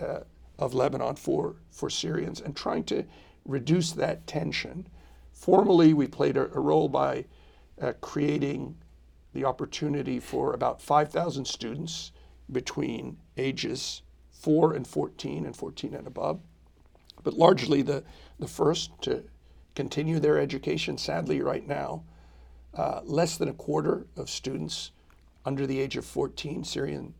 uh, 0.00 0.20
of 0.58 0.74
Lebanon 0.74 1.14
for, 1.14 1.54
for 1.70 1.88
Syrians 1.88 2.40
and 2.40 2.56
trying 2.56 2.82
to 2.84 3.04
reduce 3.44 3.92
that 3.92 4.26
tension. 4.26 4.88
Formally, 5.32 5.94
we 5.94 6.08
played 6.08 6.36
a, 6.36 6.52
a 6.52 6.60
role 6.60 6.88
by 6.88 7.26
uh, 7.80 7.92
creating 8.00 8.76
the 9.32 9.44
opportunity 9.44 10.20
for 10.20 10.52
about 10.52 10.80
5,000 10.80 11.44
students 11.44 12.12
between 12.50 13.18
ages 13.36 14.02
4 14.30 14.74
and 14.74 14.86
14 14.86 15.46
and 15.46 15.56
14 15.56 15.94
and 15.94 16.06
above, 16.06 16.40
but 17.22 17.34
largely 17.34 17.82
the, 17.82 18.02
the 18.38 18.48
first 18.48 18.90
to 19.02 19.24
continue 19.74 20.18
their 20.18 20.38
education. 20.38 20.98
Sadly, 20.98 21.40
right 21.40 21.66
now, 21.66 22.02
uh, 22.74 23.00
less 23.04 23.36
than 23.36 23.48
a 23.48 23.54
quarter 23.54 24.06
of 24.16 24.28
students 24.28 24.90
under 25.44 25.66
the 25.66 25.80
age 25.80 25.96
of 25.96 26.04
14, 26.04 26.64
Syrian 26.64 27.14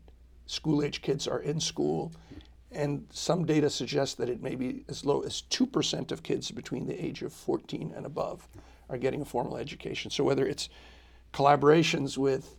school 0.45 0.83
age 0.83 1.01
kids, 1.01 1.27
are 1.27 1.39
in 1.39 1.59
school. 1.59 2.11
And 2.71 3.05
some 3.11 3.45
data 3.45 3.69
suggests 3.69 4.15
that 4.15 4.29
it 4.29 4.41
may 4.41 4.55
be 4.55 4.83
as 4.89 5.05
low 5.05 5.21
as 5.21 5.43
2% 5.49 6.11
of 6.11 6.23
kids 6.23 6.51
between 6.51 6.87
the 6.87 7.03
age 7.03 7.21
of 7.21 7.31
14 7.31 7.93
and 7.95 8.05
above 8.05 8.47
are 8.89 8.97
getting 8.97 9.21
a 9.21 9.25
formal 9.25 9.57
education. 9.57 10.11
So 10.11 10.23
whether 10.23 10.45
it's 10.45 10.69
collaborations 11.33 12.17
with 12.17 12.57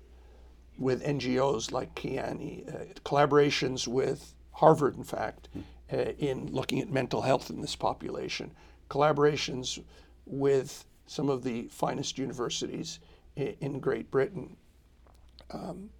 with 0.76 1.04
NGOs 1.04 1.70
like 1.70 1.94
Kayany, 1.94 2.68
uh, 2.68 2.92
collaborations 3.04 3.86
with 3.86 4.34
Harvard, 4.50 4.96
in 4.96 5.04
fact, 5.04 5.48
uh, 5.92 5.96
in 6.18 6.52
looking 6.52 6.80
at 6.80 6.90
mental 6.90 7.22
health 7.22 7.48
in 7.48 7.60
this 7.60 7.76
population, 7.76 8.52
collaborations 8.90 9.82
with 10.26 10.84
some 11.06 11.28
of 11.28 11.44
the 11.44 11.68
finest 11.68 12.18
universities 12.18 12.98
in, 13.36 13.54
in 13.60 13.78
Great 13.78 14.10
Britain, 14.10 14.56
um, 15.52 15.90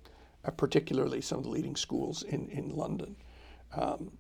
uh, 0.45 0.51
particularly 0.51 1.21
some 1.21 1.39
of 1.39 1.45
the 1.45 1.51
leading 1.51 1.77
schools 1.77 2.25
in, 2.25 2.49
in 2.49 2.71
London. 2.71 3.15
Um, 3.77 4.11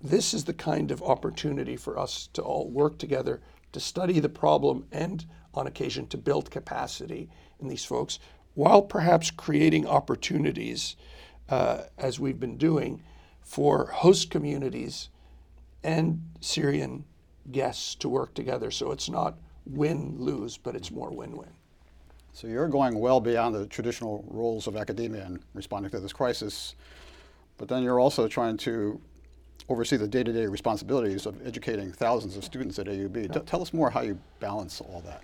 this 0.00 0.32
is 0.32 0.44
the 0.44 0.54
kind 0.54 0.90
of 0.90 1.02
opportunity 1.02 1.76
for 1.76 1.98
us 1.98 2.28
to 2.34 2.42
all 2.42 2.70
work 2.70 2.98
together 2.98 3.40
to 3.72 3.80
study 3.80 4.20
the 4.20 4.28
problem 4.28 4.86
and, 4.92 5.26
on 5.54 5.66
occasion, 5.66 6.06
to 6.08 6.16
build 6.16 6.50
capacity 6.50 7.28
in 7.60 7.68
these 7.68 7.84
folks, 7.84 8.18
while 8.54 8.82
perhaps 8.82 9.30
creating 9.30 9.86
opportunities, 9.86 10.96
uh, 11.48 11.82
as 11.98 12.18
we've 12.18 12.40
been 12.40 12.56
doing, 12.56 13.02
for 13.40 13.86
host 13.86 14.30
communities 14.30 15.08
and 15.82 16.22
Syrian 16.40 17.04
guests 17.50 17.94
to 17.96 18.08
work 18.08 18.34
together. 18.34 18.70
So 18.70 18.92
it's 18.92 19.08
not 19.08 19.38
win 19.66 20.16
lose, 20.18 20.56
but 20.56 20.76
it's 20.76 20.90
more 20.90 21.10
win 21.10 21.36
win. 21.36 21.50
So 22.32 22.46
you're 22.46 22.68
going 22.68 22.98
well 22.98 23.20
beyond 23.20 23.54
the 23.54 23.66
traditional 23.66 24.24
roles 24.28 24.66
of 24.66 24.76
academia 24.76 25.26
in 25.26 25.40
responding 25.52 25.90
to 25.90 26.00
this 26.00 26.12
crisis, 26.12 26.76
but 27.58 27.68
then 27.68 27.82
you're 27.82 28.00
also 28.00 28.28
trying 28.28 28.56
to 28.58 29.00
oversee 29.70 29.96
the 29.96 30.08
day-to-day 30.08 30.46
responsibilities 30.46 31.26
of 31.26 31.46
educating 31.46 31.92
thousands 31.92 32.36
of 32.36 32.44
students 32.44 32.78
at 32.78 32.86
AUB. 32.86 33.32
T- 33.32 33.40
tell 33.40 33.62
us 33.62 33.72
more 33.72 33.88
how 33.88 34.00
you 34.00 34.18
balance 34.40 34.80
all 34.80 35.00
that. 35.06 35.22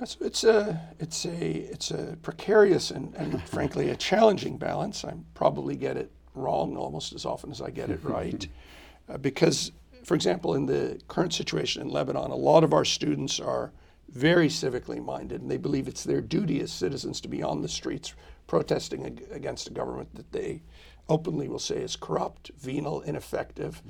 It's, 0.00 0.16
it's 0.20 0.44
a 0.44 0.80
it's 1.00 1.26
a 1.26 1.50
it's 1.72 1.90
a 1.90 2.16
precarious 2.22 2.92
and, 2.92 3.12
and 3.16 3.42
frankly 3.48 3.90
a 3.90 3.96
challenging 3.96 4.56
balance. 4.56 5.04
I 5.04 5.14
probably 5.34 5.74
get 5.74 5.96
it 5.96 6.12
wrong 6.34 6.76
almost 6.76 7.12
as 7.12 7.26
often 7.26 7.50
as 7.50 7.60
I 7.60 7.70
get 7.70 7.90
it 7.90 7.98
right, 8.04 8.46
uh, 9.08 9.18
because, 9.18 9.72
for 10.04 10.14
example, 10.14 10.54
in 10.54 10.66
the 10.66 11.00
current 11.08 11.34
situation 11.34 11.82
in 11.82 11.88
Lebanon, 11.88 12.30
a 12.30 12.36
lot 12.36 12.62
of 12.62 12.72
our 12.72 12.84
students 12.84 13.40
are 13.40 13.72
very 14.08 14.48
civically 14.48 15.04
minded, 15.04 15.42
and 15.42 15.50
they 15.50 15.56
believe 15.56 15.88
it's 15.88 16.04
their 16.04 16.20
duty 16.20 16.60
as 16.60 16.70
citizens 16.70 17.20
to 17.20 17.28
be 17.28 17.42
on 17.42 17.60
the 17.60 17.68
streets 17.68 18.14
protesting 18.46 19.04
ag- 19.04 19.26
against 19.32 19.66
a 19.66 19.72
government 19.72 20.14
that 20.14 20.30
they 20.30 20.62
openly 21.08 21.48
will 21.48 21.58
say 21.58 21.76
is 21.76 21.96
corrupt, 21.96 22.50
venal, 22.58 23.00
ineffective, 23.00 23.82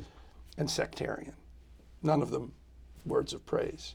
and 0.56 0.70
sectarian. 0.70 1.34
None 2.02 2.22
of 2.22 2.30
them 2.30 2.52
words 3.04 3.32
of 3.32 3.44
praise. 3.46 3.94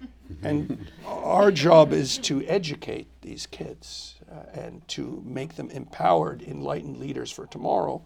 and 0.42 0.90
our 1.06 1.50
job 1.50 1.92
is 1.92 2.18
to 2.18 2.44
educate 2.46 3.08
these 3.22 3.46
kids 3.46 4.16
uh, 4.30 4.44
and 4.52 4.86
to 4.88 5.22
make 5.26 5.56
them 5.56 5.70
empowered, 5.70 6.42
enlightened 6.42 6.98
leaders 6.98 7.30
for 7.30 7.46
tomorrow, 7.46 8.02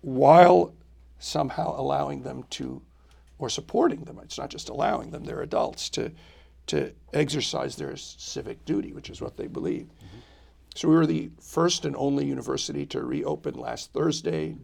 while 0.00 0.74
somehow 1.18 1.78
allowing 1.78 2.22
them 2.22 2.44
to, 2.50 2.82
or 3.38 3.48
supporting 3.48 4.04
them. 4.04 4.18
It's 4.22 4.38
not 4.38 4.50
just 4.50 4.68
allowing 4.68 5.10
them; 5.10 5.24
they're 5.24 5.42
adults 5.42 5.88
to 5.90 6.12
to 6.66 6.92
exercise 7.12 7.76
their 7.76 7.94
civic 7.96 8.64
duty, 8.64 8.92
which 8.92 9.10
is 9.10 9.20
what 9.20 9.36
they 9.36 9.46
believe. 9.46 9.86
Mm-hmm. 9.86 10.18
So 10.74 10.88
we 10.88 10.96
were 10.96 11.06
the 11.06 11.30
first 11.40 11.84
and 11.84 11.94
only 11.96 12.26
university 12.26 12.84
to 12.86 13.04
reopen 13.04 13.54
last 13.54 13.92
Thursday. 13.92 14.56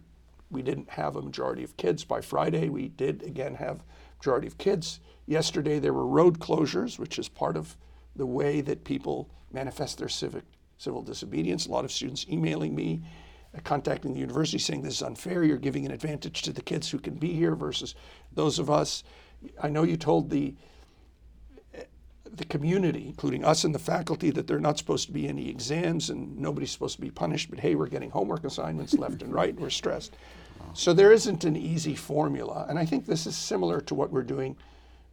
We 0.50 0.60
didn't 0.62 0.90
have 0.90 1.14
a 1.14 1.22
majority 1.22 1.62
of 1.62 1.76
kids 1.76 2.02
by 2.04 2.20
Friday. 2.20 2.68
We 2.68 2.88
did 2.88 3.22
again 3.22 3.54
have 3.54 3.84
majority 4.18 4.48
of 4.48 4.58
kids. 4.58 4.98
Yesterday 5.26 5.78
there 5.78 5.92
were 5.92 6.06
road 6.06 6.40
closures, 6.40 6.98
which 6.98 7.18
is 7.18 7.28
part 7.28 7.56
of 7.56 7.76
the 8.16 8.26
way 8.26 8.60
that 8.60 8.82
people 8.82 9.30
manifest 9.52 9.98
their 9.98 10.08
civic 10.08 10.42
civil 10.78 11.02
disobedience. 11.02 11.66
A 11.66 11.70
lot 11.70 11.84
of 11.84 11.92
students 11.92 12.26
emailing 12.28 12.74
me, 12.74 13.02
uh, 13.54 13.60
contacting 13.62 14.12
the 14.12 14.18
university 14.18 14.58
saying 14.58 14.82
this 14.82 14.94
is 14.94 15.02
unfair. 15.02 15.44
You're 15.44 15.58
giving 15.58 15.86
an 15.86 15.92
advantage 15.92 16.42
to 16.42 16.52
the 16.52 16.62
kids 16.62 16.90
who 16.90 16.98
can 16.98 17.14
be 17.14 17.34
here 17.34 17.54
versus 17.54 17.94
those 18.32 18.58
of 18.58 18.68
us. 18.68 19.04
I 19.62 19.68
know 19.68 19.84
you 19.84 19.96
told 19.96 20.30
the 20.30 20.56
the 22.32 22.44
community, 22.44 23.06
including 23.06 23.44
us 23.44 23.64
and 23.64 23.74
the 23.74 23.78
faculty, 23.78 24.30
that 24.30 24.46
there 24.46 24.56
are 24.56 24.60
not 24.60 24.78
supposed 24.78 25.06
to 25.06 25.12
be 25.12 25.28
any 25.28 25.48
exams 25.48 26.10
and 26.10 26.38
nobody's 26.38 26.70
supposed 26.70 26.96
to 26.96 27.02
be 27.02 27.10
punished, 27.10 27.50
but 27.50 27.60
hey, 27.60 27.74
we're 27.74 27.86
getting 27.86 28.10
homework 28.10 28.44
assignments 28.44 28.94
left 28.94 29.22
and 29.22 29.32
right, 29.32 29.50
and 29.50 29.60
we're 29.60 29.70
stressed. 29.70 30.16
So 30.72 30.92
there 30.92 31.12
isn't 31.12 31.44
an 31.44 31.56
easy 31.56 31.94
formula. 31.94 32.66
And 32.68 32.78
I 32.78 32.84
think 32.84 33.06
this 33.06 33.26
is 33.26 33.36
similar 33.36 33.80
to 33.82 33.94
what 33.94 34.10
we're 34.10 34.22
doing 34.22 34.56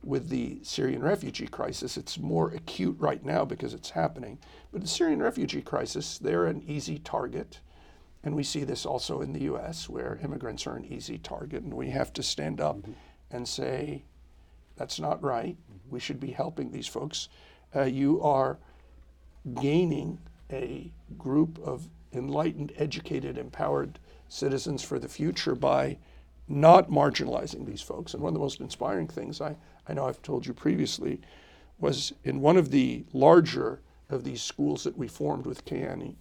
with 0.04 0.30
the 0.30 0.60
Syrian 0.64 1.02
refugee 1.02 1.48
crisis. 1.48 1.98
It's 1.98 2.20
more 2.20 2.52
acute 2.52 2.96
right 3.00 3.24
now 3.26 3.44
because 3.44 3.74
it's 3.74 3.90
happening. 3.90 4.38
But 4.72 4.82
the 4.82 4.88
Syrian 4.88 5.22
refugee 5.22 5.62
crisis, 5.62 6.18
they're 6.18 6.46
an 6.46 6.64
easy 6.68 7.00
target. 7.00 7.60
And 8.24 8.36
we 8.36 8.44
see 8.44 8.64
this 8.64 8.86
also 8.86 9.22
in 9.22 9.34
the 9.34 9.44
US, 9.44 9.90
where 9.90 10.20
immigrants 10.24 10.68
are 10.68 10.76
an 10.76 10.86
easy 10.86 11.18
target. 11.18 11.64
And 11.64 11.74
we 11.74 11.90
have 11.90 12.14
to 12.14 12.24
stand 12.24 12.62
up 12.62 12.78
mm-hmm. 12.78 12.94
and 13.32 13.48
say, 13.48 14.04
that's 14.76 15.00
not 15.00 15.24
right. 15.24 15.58
We 15.90 16.00
should 16.00 16.20
be 16.20 16.32
helping 16.32 16.72
these 16.72 16.88
folks. 16.88 17.30
Uh, 17.76 17.84
you 17.84 18.22
are 18.22 18.58
gaining 19.62 20.20
a 20.52 20.92
group 21.18 21.60
of 21.64 21.90
enlightened, 22.14 22.74
educated, 22.78 23.38
empowered 23.38 24.00
citizens 24.30 24.84
for 24.84 25.00
the 25.00 25.10
future 25.10 25.56
by 25.56 25.98
not 26.48 26.90
marginalizing 26.90 27.66
these 27.66 27.82
folks. 27.82 28.14
And 28.14 28.24
one 28.24 28.30
of 28.30 28.34
the 28.34 28.40
most 28.40 28.62
inspiring 28.62 29.08
things 29.08 29.42
I, 29.42 29.56
I 29.88 29.94
know 29.94 30.08
I've 30.08 30.22
told 30.22 30.46
you 30.46 30.54
previously 30.54 31.20
was 31.80 32.14
in 32.24 32.42
one 32.42 32.58
of 32.58 32.72
the 32.72 33.06
larger 33.14 33.82
of 34.10 34.24
these 34.24 34.42
schools 34.42 34.84
that 34.84 34.98
we 34.98 35.08
formed 35.08 35.46
with 35.46 35.66
Kayany, 35.66 36.16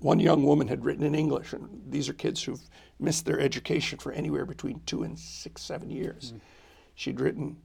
one 0.00 0.18
young 0.18 0.44
woman 0.44 0.68
had 0.68 0.84
written 0.84 1.04
in 1.04 1.14
English, 1.14 1.52
and 1.52 1.68
these 1.88 2.08
are 2.08 2.14
kids 2.14 2.42
who've 2.42 2.68
missed 2.98 3.26
their 3.26 3.38
education 3.38 3.98
for 3.98 4.12
anywhere 4.12 4.46
between 4.46 4.80
two 4.86 5.02
and 5.02 5.18
six, 5.18 5.62
seven 5.62 5.90
years. 5.90 6.32
Mm. 6.34 6.40
She'd 6.94 7.20
written, 7.20 7.56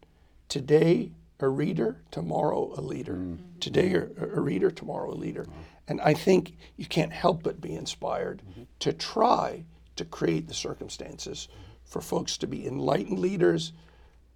Today 0.50 1.12
a 1.40 1.48
reader, 1.48 2.02
tomorrow 2.12 2.74
a 2.78 2.82
leader. 2.82 3.16
Mm. 3.16 3.38
Today 3.60 3.94
a, 3.94 4.08
a, 4.38 4.40
reader, 4.40 4.72
tomorrow 4.72 5.12
a 5.12 5.16
leader. 5.16 5.46
And 5.88 6.02
I 6.02 6.14
think 6.14 6.56
you 6.78 6.86
can't 6.86 7.12
help 7.12 7.44
but 7.44 7.62
be 7.62 7.74
inspired 7.74 8.42
mm-hmm. 8.50 8.64
to 8.80 8.94
try 8.94 9.66
to 9.96 10.06
create 10.06 10.48
the 10.48 10.54
circumstances 10.54 11.48
for 11.84 12.02
folks 12.02 12.38
to 12.38 12.48
be 12.48 12.66
enlightened 12.66 13.20
leaders, 13.20 13.74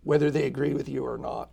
whether 0.03 0.29
they 0.29 0.45
agree 0.45 0.73
with 0.73 0.87
you 0.87 1.05
or 1.05 1.17
not. 1.17 1.49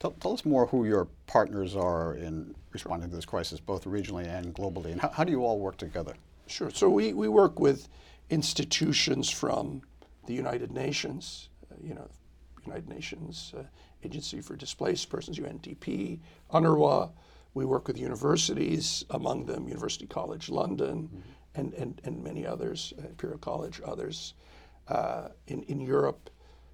Tell, 0.00 0.12
tell 0.12 0.32
us 0.32 0.44
more 0.44 0.66
who 0.66 0.84
your 0.84 1.08
partners 1.26 1.74
are 1.74 2.14
in 2.14 2.54
responding 2.70 3.10
to 3.10 3.16
this 3.16 3.24
crisis, 3.24 3.58
both 3.58 3.84
regionally 3.84 4.26
and 4.26 4.54
globally, 4.54 4.92
and 4.92 5.00
how, 5.00 5.08
how 5.08 5.24
do 5.24 5.32
you 5.32 5.44
all 5.44 5.58
work 5.58 5.76
together? 5.76 6.14
Sure. 6.46 6.70
So 6.70 6.88
we, 6.88 7.12
we 7.12 7.28
work 7.28 7.58
with 7.58 7.88
institutions 8.30 9.28
from 9.28 9.82
the 10.26 10.34
United 10.34 10.70
Nations, 10.70 11.48
uh, 11.70 11.74
you 11.82 11.94
know, 11.94 12.08
United 12.66 12.88
Nations 12.88 13.54
uh, 13.56 13.62
Agency 14.04 14.40
for 14.40 14.56
Displaced 14.56 15.08
Persons, 15.10 15.38
UNDP, 15.38 16.20
UNRWA. 16.52 17.10
We 17.54 17.64
work 17.64 17.88
with 17.88 17.98
universities, 17.98 19.04
among 19.10 19.46
them 19.46 19.68
University 19.68 20.06
College 20.06 20.48
London 20.48 21.08
mm-hmm. 21.08 21.20
and, 21.60 21.74
and, 21.74 22.00
and 22.04 22.22
many 22.22 22.46
others, 22.46 22.92
uh, 22.98 23.08
Imperial 23.08 23.38
College, 23.38 23.80
others 23.84 24.34
uh, 24.88 25.28
in, 25.46 25.62
in 25.64 25.80
Europe. 25.80 26.30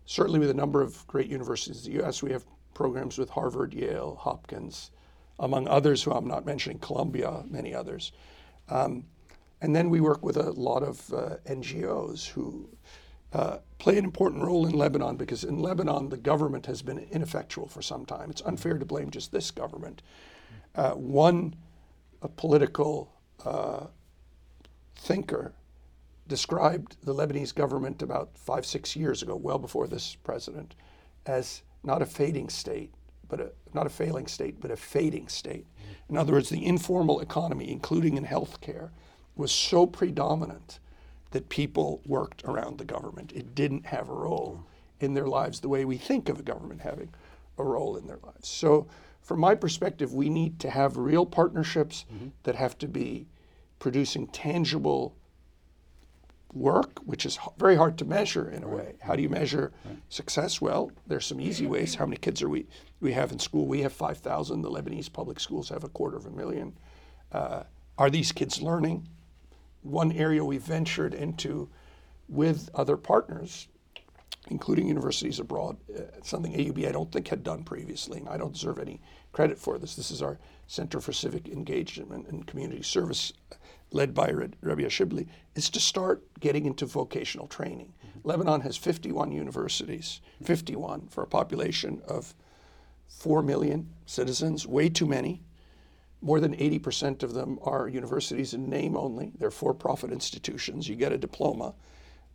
Certainly 0.07 0.41
with 0.41 0.51
a 0.51 0.55
number 0.55 0.83
of 0.83 1.07
great 1.07 1.29
universities 1.29 1.87
in 1.87 1.93
the 1.93 2.05
US, 2.05 2.23
we 2.23 2.31
have 2.33 2.45
programs 2.75 3.17
with 3.17 3.31
Harvard, 3.31 3.73
Yale, 3.73 4.17
Hopkins, 4.21 4.91
among 5.39 5.67
others 5.69 6.03
who 6.03 6.13
I'm 6.13 6.29
not 6.29 6.45
mentioning, 6.45 6.79
Columbia, 6.79 7.43
many 7.49 7.75
others. 7.75 8.13
Um, 8.69 9.05
and 9.61 9.75
then 9.75 9.89
we 9.89 10.01
work 10.01 10.23
with 10.23 10.37
a 10.37 10.51
lot 10.53 10.83
of 10.83 11.13
uh, 11.13 11.37
NGOs 11.47 12.27
who 12.29 12.69
uh, 13.35 13.59
play 13.79 13.99
an 13.99 14.05
important 14.05 14.43
role 14.43 14.67
in 14.67 14.73
Lebanon 14.73 15.17
because 15.17 15.45
in 15.45 15.59
Lebanon 15.59 16.09
the 16.09 16.17
government 16.17 16.67
has 16.67 16.83
been 16.83 16.99
ineffectual 17.11 17.67
for 17.67 17.83
some 17.83 18.07
time. 18.07 18.31
It's 18.31 18.43
unfair 18.43 18.79
to 18.79 18.85
blame 18.87 19.11
just 19.11 19.33
this 19.33 19.51
government. 19.51 20.03
Uh, 20.75 20.93
one 20.93 21.57
political 22.37 23.13
uh, 23.45 23.87
thinker 24.97 25.53
described 26.27 26.97
the 27.03 27.13
Lebanese 27.15 27.55
government 27.55 28.03
about 28.03 28.31
five, 28.39 28.65
six 28.65 28.97
years 28.97 29.23
ago, 29.23 29.37
well 29.37 29.59
before 29.59 29.87
this 29.87 30.15
president, 30.15 30.75
as 31.27 31.63
not 31.83 32.01
a 32.01 32.07
fading 32.07 32.49
state, 32.49 32.95
but 33.29 33.41
a, 33.41 33.51
not 33.75 33.87
a 33.87 33.91
failing 33.91 34.27
state, 34.27 34.61
but 34.61 34.71
a 34.71 34.77
fading 34.77 35.29
state. 35.29 35.67
In 36.09 36.17
other 36.17 36.33
words, 36.33 36.49
the 36.49 36.65
informal 36.65 37.21
economy, 37.21 37.71
including 37.71 38.17
in 38.17 38.25
healthcare, 38.25 38.91
was 39.37 39.53
so 39.53 39.87
predominant 39.87 40.79
that 41.35 41.49
people 41.49 42.01
worked 42.07 42.45
around 42.45 42.79
the 42.79 42.85
government. 42.85 43.33
It 43.35 43.57
didn't 43.57 43.87
have 43.87 44.09
a 44.09 44.15
role 44.15 44.65
in 45.01 45.15
their 45.15 45.27
lives 45.27 45.59
the 45.59 45.69
way 45.69 45.85
we 45.85 45.97
think 45.97 46.29
of 46.29 46.39
a 46.39 46.45
government 46.45 46.81
having 46.81 47.13
a 47.59 47.65
role 47.65 47.97
in 47.97 48.07
their 48.07 48.21
lives. 48.23 48.49
So, 48.49 48.87
from 49.21 49.41
my 49.41 49.57
perspective, 49.57 50.15
we 50.15 50.29
need 50.29 50.61
to 50.61 50.71
have 50.71 50.97
real 50.97 51.27
partnerships 51.27 52.05
mm-hmm. 52.15 52.29
that 52.45 52.55
have 52.55 52.79
to 52.79 52.87
be 52.87 53.27
producing 53.81 54.29
tangible 54.29 55.17
work, 56.53 57.01
which 57.05 57.27
is 57.27 57.37
very 57.59 57.75
hard 57.75 57.99
to 57.99 58.05
measure 58.05 58.49
in 58.49 58.63
a 58.63 58.69
way. 58.69 58.95
How 59.01 59.17
do 59.17 59.23
you 59.23 59.29
measure 59.29 59.73
right. 59.85 59.97
success? 60.11 60.61
Well, 60.61 60.93
there's 61.09 61.27
some 61.27 61.41
easy 61.41 61.67
ways. 61.67 61.97
How 61.97 62.07
many 62.07 62.19
kids 62.19 62.43
are 62.43 62.49
we 62.49 62.67
we 63.01 63.13
have 63.13 63.33
in 63.33 63.41
school? 63.41 63.67
We 63.67 63.81
have 63.81 63.93
5,000. 63.93 64.63
The 64.63 64.71
Lebanese 64.71 65.13
public 65.13 65.41
schools 65.41 65.69
have 65.71 65.83
a 65.83 65.89
quarter 65.89 66.17
of 66.17 66.27
a 66.27 66.31
million. 66.31 66.77
Uh, 67.33 67.65
are 67.99 68.09
these 68.09 68.31
kids 68.31 68.63
learning? 68.63 69.09
One 69.85 70.13
area 70.13 70.45
we 70.45 70.59
ventured 70.59 71.15
into 71.15 71.69
with 72.29 72.69
other 72.75 72.97
partners, 72.97 73.69
including 74.49 74.89
universities 74.89 75.39
abroad, 75.39 75.77
uh, 75.97 76.03
something 76.23 76.53
AUB 76.53 76.89
I 76.89 76.93
don't 76.93 77.13
think 77.13 77.29
had 77.29 77.45
done 77.45 77.63
previously, 77.63 78.19
and 78.19 78.29
I 78.29 78.37
don't 78.37 78.53
deserve 78.53 78.79
any 78.79 79.01
credit 79.33 79.59
for 79.59 79.79
this. 79.79 79.95
This 79.95 80.11
is 80.11 80.21
our 80.21 80.39
Center 80.67 81.01
for 81.01 81.13
Civic 81.13 81.49
Engagement 81.49 82.27
and 82.29 82.47
Community 82.47 82.83
Service 82.83 83.33
led 83.95 84.13
by 84.13 84.31
Rabih 84.31 84.87
Shibli, 84.87 85.29
is 85.55 85.71
to 85.71 85.81
start 85.81 86.25
getting 86.41 86.67
into 86.67 86.85
vocational 86.85 87.47
training. 87.47 87.93
Mm-hmm. 88.05 88.29
Lebanon 88.29 88.61
has 88.63 88.77
51 88.77 89.31
universities, 89.31 90.21
51 90.43 91.09
for 91.09 91.23
a 91.23 91.27
population 91.27 92.03
of 92.07 92.35
4 93.09 93.43
million 93.43 93.89
citizens, 94.05 94.67
way 94.67 94.89
too 94.89 95.07
many. 95.07 95.43
More 96.25 96.41
than 96.41 96.57
80% 96.57 97.23
of 97.23 97.35
them 97.35 97.59
are 97.61 97.87
universities 97.87 98.55
in 98.55 98.71
name 98.71 98.97
only. 98.97 99.33
They're 99.39 99.51
for 99.51 99.75
profit 99.75 100.11
institutions. 100.11 100.89
You 100.89 100.97
get 100.97 101.13
a 101.13 101.19
diploma, 101.19 101.75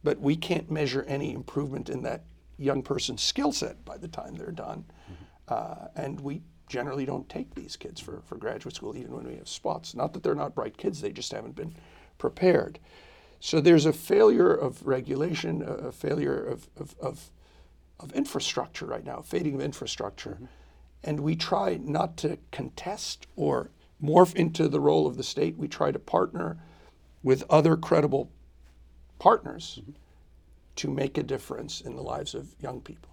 but 0.04 0.20
we 0.20 0.36
can't 0.36 0.70
measure 0.70 1.02
any 1.08 1.34
improvement 1.34 1.90
in 1.90 2.04
that 2.04 2.26
young 2.60 2.84
person's 2.84 3.24
skill 3.24 3.52
set 3.52 3.84
by 3.86 3.98
the 3.98 4.08
time 4.08 4.36
they're 4.36 4.52
done. 4.52 4.86
Mm-hmm. 5.12 5.24
Uh, 5.48 5.88
and 5.96 6.20
we 6.22 6.44
generally 6.68 7.04
don't 7.04 7.28
take 7.30 7.56
these 7.56 7.76
kids 7.76 8.00
for, 8.00 8.22
for 8.28 8.36
graduate 8.36 8.76
school, 8.76 8.96
even 8.96 9.12
when 9.12 9.26
we 9.26 9.38
have 9.38 9.50
spots. 9.50 9.96
Not 9.96 10.14
that 10.14 10.22
they're 10.22 10.36
not 10.36 10.54
bright 10.54 10.78
kids, 10.78 11.02
they 11.02 11.12
just 11.12 11.32
haven't 11.32 11.56
been 11.56 11.74
prepared. 12.20 12.78
So 13.40 13.60
there's 13.60 13.88
a 13.88 13.94
failure 13.94 14.54
of 14.54 14.86
regulation, 14.86 15.64
a, 15.64 15.92
failure 15.92 16.38
of, 16.38 16.70
of, 16.78 16.96
of, 17.02 17.32
of, 18.00 18.12
infrastructure 18.12 18.86
right 18.86 19.04
now, 19.04 19.22
fading 19.22 19.56
of 19.56 19.62
infrastructure. 19.62 20.36
Mm-hmm. 20.36 20.46
And 21.06 21.22
we 21.22 21.36
try 21.36 21.80
not 21.82 22.18
to 22.18 22.38
contest 22.52 23.26
or 23.36 23.72
morph 24.04 24.36
into 24.36 24.68
the 24.68 24.80
role 24.80 25.08
of 25.08 25.18
the 25.18 25.24
state. 25.24 25.58
We 25.58 25.68
try 25.68 25.92
to 25.92 26.00
partner 26.00 26.58
with 27.24 27.44
other 27.50 27.76
credible 27.76 28.32
partners 29.20 29.80
mm-hmm. 29.82 29.92
to 30.78 30.90
make 30.90 31.18
a 31.18 31.24
difference 31.24 31.82
in 31.82 31.96
the 31.96 32.02
lives 32.02 32.34
of 32.34 32.56
young 32.62 32.82
people. 32.82 33.10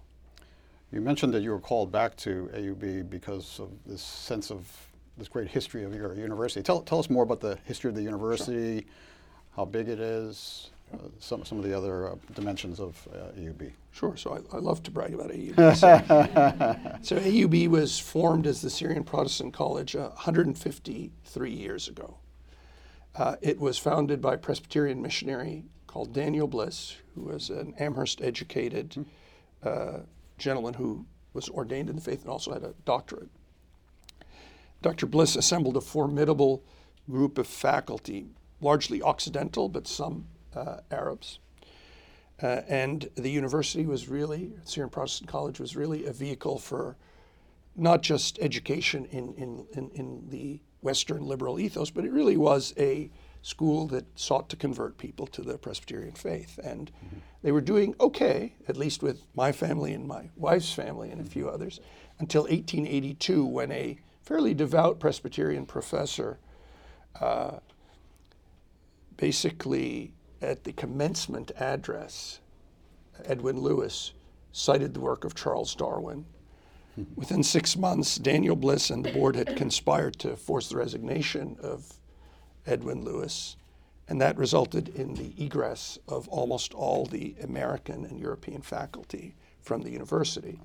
You 0.91 1.01
mentioned 1.01 1.33
that 1.33 1.41
you 1.41 1.51
were 1.51 1.59
called 1.59 1.91
back 1.91 2.15
to 2.17 2.49
AUB 2.53 3.09
because 3.09 3.59
of 3.59 3.71
this 3.85 4.01
sense 4.01 4.49
of 4.49 4.65
this 5.17 5.27
great 5.27 5.49
history 5.49 5.83
of 5.83 5.93
your 5.93 6.13
university. 6.13 6.63
Tell, 6.63 6.81
tell 6.81 6.99
us 6.99 7.09
more 7.09 7.23
about 7.23 7.41
the 7.41 7.57
history 7.65 7.89
of 7.89 7.95
the 7.95 8.03
university, 8.03 8.81
sure. 8.81 8.89
how 9.55 9.65
big 9.65 9.89
it 9.89 9.99
is, 9.99 10.69
some, 11.19 11.43
some 11.45 11.57
of 11.57 11.63
the 11.63 11.75
other 11.75 12.09
uh, 12.09 12.15
dimensions 12.33 12.79
of 12.79 13.07
uh, 13.13 13.39
AUB. 13.39 13.71
Sure. 13.91 14.15
So 14.15 14.33
I, 14.33 14.55
I, 14.55 14.59
love 14.59 14.83
to 14.83 14.91
brag 14.91 15.13
about 15.13 15.31
AUB. 15.31 15.55
So, 15.75 16.99
so, 17.01 17.19
AUB 17.19 17.67
was 17.67 17.99
formed 17.99 18.47
as 18.47 18.61
the 18.61 18.69
Syrian 18.69 19.03
Protestant 19.03 19.53
College 19.53 19.95
153 19.95 21.51
years 21.51 21.87
ago. 21.87 22.17
Uh, 23.15 23.35
it 23.41 23.59
was 23.59 23.77
founded 23.77 24.21
by 24.21 24.35
a 24.35 24.37
Presbyterian 24.37 25.01
missionary 25.01 25.63
called 25.87 26.13
Daniel 26.13 26.47
Bliss, 26.47 26.97
who 27.15 27.21
was 27.21 27.49
an 27.49 27.73
Amherst 27.79 28.21
educated 28.21 28.91
mm 29.63 30.05
gentleman 30.37 30.75
who 30.75 31.05
was 31.33 31.49
ordained 31.49 31.89
in 31.89 31.95
the 31.95 32.01
faith 32.01 32.21
and 32.21 32.29
also 32.29 32.53
had 32.53 32.63
a 32.63 32.73
doctorate. 32.85 33.29
Dr. 34.81 35.05
Bliss 35.05 35.35
assembled 35.35 35.75
a 35.77 35.81
formidable 35.81 36.63
group 37.09 37.37
of 37.37 37.47
faculty, 37.47 38.27
largely 38.61 39.01
Occidental, 39.01 39.69
but 39.69 39.87
some 39.87 40.25
uh, 40.57 40.81
Arabs. 40.91 41.39
Uh, 42.41 42.61
and 42.67 43.09
the 43.15 43.29
university 43.29 43.85
was 43.85 44.07
really, 44.07 44.51
Syrian 44.63 44.89
Protestant 44.89 45.29
College 45.29 45.59
was 45.59 45.75
really 45.75 46.05
a 46.05 46.13
vehicle 46.13 46.59
for 46.59 46.97
not 47.75 48.01
just 48.01 48.37
education 48.39 49.05
in, 49.05 49.33
in, 49.35 49.65
in, 49.73 49.89
in 49.93 50.29
the 50.29 50.59
Western 50.81 51.25
liberal 51.25 51.59
ethos, 51.59 51.89
but 51.89 52.05
it 52.05 52.11
really 52.11 52.37
was 52.37 52.73
a 52.77 53.09
school 53.41 53.87
that 53.87 54.05
sought 54.19 54.49
to 54.49 54.55
convert 54.55 54.97
people 54.97 55.25
to 55.27 55.41
the 55.41 55.57
Presbyterian 55.57 56.13
faith. 56.13 56.59
And 56.63 56.91
mm-hmm. 56.91 57.17
they 57.43 57.51
were 57.51 57.61
doing 57.61 57.95
okay, 57.99 58.53
at 58.67 58.77
least 58.77 59.01
with 59.01 59.23
my 59.35 59.51
family 59.51 59.93
and 59.93 60.07
my 60.07 60.29
wife's 60.35 60.71
family 60.71 61.09
and 61.09 61.21
a 61.21 61.29
few 61.29 61.49
others, 61.49 61.79
until 62.19 62.43
1882 62.43 63.45
when 63.45 63.71
a 63.71 63.97
fairly 64.21 64.53
devout 64.53 64.99
Presbyterian 64.99 65.65
professor 65.65 66.39
uh, 67.21 67.59
basically 69.17 70.13
at 70.41 70.63
the 70.63 70.73
commencement 70.73 71.51
address, 71.57 72.39
Edwin 73.25 73.59
Lewis 73.59 74.13
cited 74.51 74.93
the 74.93 74.99
work 74.99 75.23
of 75.23 75.35
Charles 75.35 75.75
Darwin. 75.75 76.25
Within 77.15 77.43
six 77.43 77.75
months, 77.75 78.17
Daniel 78.17 78.55
Bliss 78.55 78.89
and 78.89 79.03
the 79.03 79.11
board 79.11 79.35
had 79.35 79.55
conspired 79.55 80.17
to 80.19 80.35
force 80.35 80.69
the 80.69 80.77
resignation 80.77 81.57
of 81.61 81.93
Edwin 82.65 83.03
Lewis, 83.03 83.55
and 84.07 84.19
that 84.21 84.37
resulted 84.37 84.89
in 84.89 85.13
the 85.15 85.33
egress 85.37 85.99
of 86.07 86.27
almost 86.29 86.73
all 86.73 87.05
the 87.05 87.35
American 87.43 88.05
and 88.05 88.19
European 88.19 88.61
faculty 88.61 89.35
from 89.61 89.83
the 89.83 89.91
university. 89.91 90.59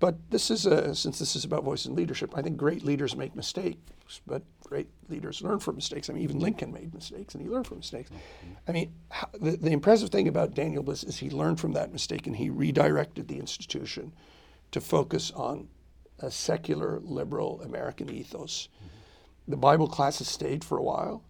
But 0.00 0.30
this 0.30 0.50
is 0.50 0.66
a, 0.66 0.94
since 0.94 1.18
this 1.18 1.36
is 1.36 1.44
about 1.44 1.64
voice 1.64 1.86
and 1.86 1.96
leadership, 1.96 2.36
I 2.36 2.42
think 2.42 2.56
great 2.56 2.84
leaders 2.84 3.16
make 3.16 3.34
mistakes, 3.34 4.20
but 4.26 4.42
great 4.64 4.88
leaders 5.08 5.40
learn 5.40 5.60
from 5.60 5.76
mistakes. 5.76 6.10
I 6.10 6.12
mean, 6.12 6.22
even 6.22 6.40
Lincoln 6.40 6.72
made 6.72 6.92
mistakes 6.92 7.34
and 7.34 7.42
he 7.42 7.48
learned 7.48 7.66
from 7.66 7.78
mistakes. 7.78 8.10
I 8.68 8.72
mean, 8.72 8.92
how, 9.10 9.28
the, 9.40 9.52
the 9.52 9.70
impressive 9.70 10.10
thing 10.10 10.28
about 10.28 10.54
Daniel 10.54 10.82
Bliss 10.82 11.04
is 11.04 11.18
he 11.18 11.30
learned 11.30 11.60
from 11.60 11.72
that 11.72 11.92
mistake 11.92 12.26
and 12.26 12.36
he 12.36 12.50
redirected 12.50 13.28
the 13.28 13.38
institution 13.38 14.12
to 14.72 14.80
focus 14.80 15.30
on 15.30 15.68
a 16.18 16.30
secular, 16.30 17.00
liberal 17.00 17.62
American 17.62 18.10
ethos. 18.10 18.68
Mm-hmm 18.76 18.94
the 19.46 19.56
Bible 19.56 19.88
classes 19.88 20.28
stayed 20.28 20.64
for 20.64 20.78
a 20.78 20.82
while, 20.82 21.22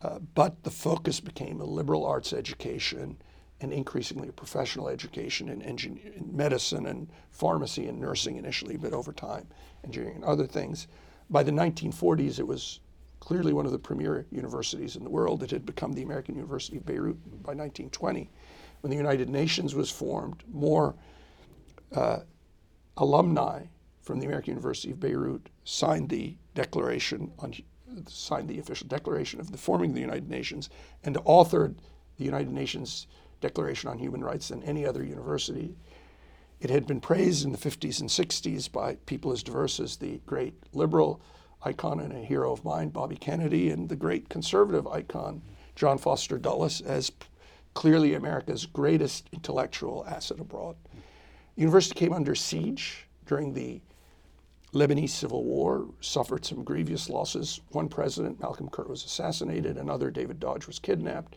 uh, 0.00 0.18
but 0.34 0.62
the 0.62 0.70
focus 0.70 1.20
became 1.20 1.60
a 1.60 1.64
liberal 1.64 2.04
arts 2.04 2.32
education 2.32 3.18
and 3.62 3.72
increasingly 3.72 4.30
professional 4.32 4.88
education 4.88 5.48
in, 5.48 5.62
engineer, 5.62 6.12
in 6.16 6.36
medicine 6.36 6.86
and 6.86 7.08
pharmacy 7.30 7.86
and 7.86 8.00
nursing 8.00 8.36
initially, 8.36 8.76
but 8.76 8.92
over 8.92 9.12
time, 9.12 9.46
engineering 9.84 10.16
and 10.16 10.24
other 10.24 10.46
things. 10.46 10.88
By 11.30 11.44
the 11.44 11.52
1940s, 11.52 12.38
it 12.40 12.46
was 12.46 12.80
clearly 13.20 13.52
one 13.52 13.64
of 13.64 13.72
the 13.72 13.78
premier 13.78 14.26
universities 14.30 14.96
in 14.96 15.04
the 15.04 15.10
world. 15.10 15.44
It 15.44 15.52
had 15.52 15.64
become 15.64 15.92
the 15.92 16.02
American 16.02 16.34
University 16.34 16.76
of 16.76 16.84
Beirut 16.84 17.16
by 17.24 17.54
1920. 17.54 18.28
When 18.80 18.90
the 18.90 18.96
United 18.96 19.30
Nations 19.30 19.76
was 19.76 19.90
formed, 19.90 20.42
more 20.52 20.96
uh, 21.92 22.18
alumni 22.96 23.62
from 24.02 24.18
the 24.18 24.26
American 24.26 24.54
University 24.54 24.90
of 24.90 24.98
Beirut 24.98 25.48
signed 25.64 26.08
the 26.08 26.36
Declaration 26.54 27.30
on 27.38 27.54
signed 28.08 28.48
the 28.48 28.58
official 28.58 28.88
declaration 28.88 29.38
of 29.38 29.52
the 29.52 29.58
forming 29.58 29.90
of 29.90 29.94
the 29.94 30.00
United 30.00 30.28
Nations 30.28 30.70
and 31.04 31.16
authored 31.16 31.74
the 32.16 32.24
United 32.24 32.50
Nations 32.50 33.06
Declaration 33.42 33.90
on 33.90 33.98
Human 33.98 34.24
Rights 34.24 34.48
than 34.48 34.62
any 34.62 34.86
other 34.86 35.04
university. 35.04 35.76
It 36.60 36.70
had 36.70 36.86
been 36.86 37.00
praised 37.00 37.44
in 37.44 37.52
the 37.52 37.58
50s 37.58 38.00
and 38.00 38.08
60s 38.08 38.70
by 38.70 38.94
people 39.04 39.32
as 39.32 39.42
diverse 39.42 39.80
as 39.80 39.96
the 39.96 40.20
great 40.24 40.54
liberal 40.72 41.20
icon 41.64 42.00
and 42.00 42.12
a 42.12 42.24
hero 42.24 42.52
of 42.52 42.64
mine, 42.64 42.88
Bobby 42.88 43.16
Kennedy, 43.16 43.70
and 43.70 43.88
the 43.88 43.96
great 43.96 44.28
conservative 44.28 44.86
icon, 44.86 45.42
John 45.74 45.98
Foster 45.98 46.38
Dulles, 46.38 46.80
as 46.80 47.10
clearly 47.74 48.14
America's 48.14 48.64
greatest 48.64 49.28
intellectual 49.32 50.04
asset 50.08 50.40
abroad. 50.40 50.76
The 51.56 51.62
university 51.62 51.94
came 51.94 52.12
under 52.12 52.34
siege 52.34 53.06
during 53.26 53.52
the 53.52 53.80
Lebanese 54.72 55.10
civil 55.10 55.44
war, 55.44 55.86
suffered 56.00 56.44
some 56.44 56.64
grievous 56.64 57.10
losses. 57.10 57.60
One 57.72 57.88
president, 57.88 58.40
Malcolm 58.40 58.68
Kerr, 58.70 58.84
was 58.84 59.04
assassinated, 59.04 59.76
another, 59.76 60.10
David 60.10 60.40
Dodge, 60.40 60.66
was 60.66 60.78
kidnapped. 60.78 61.36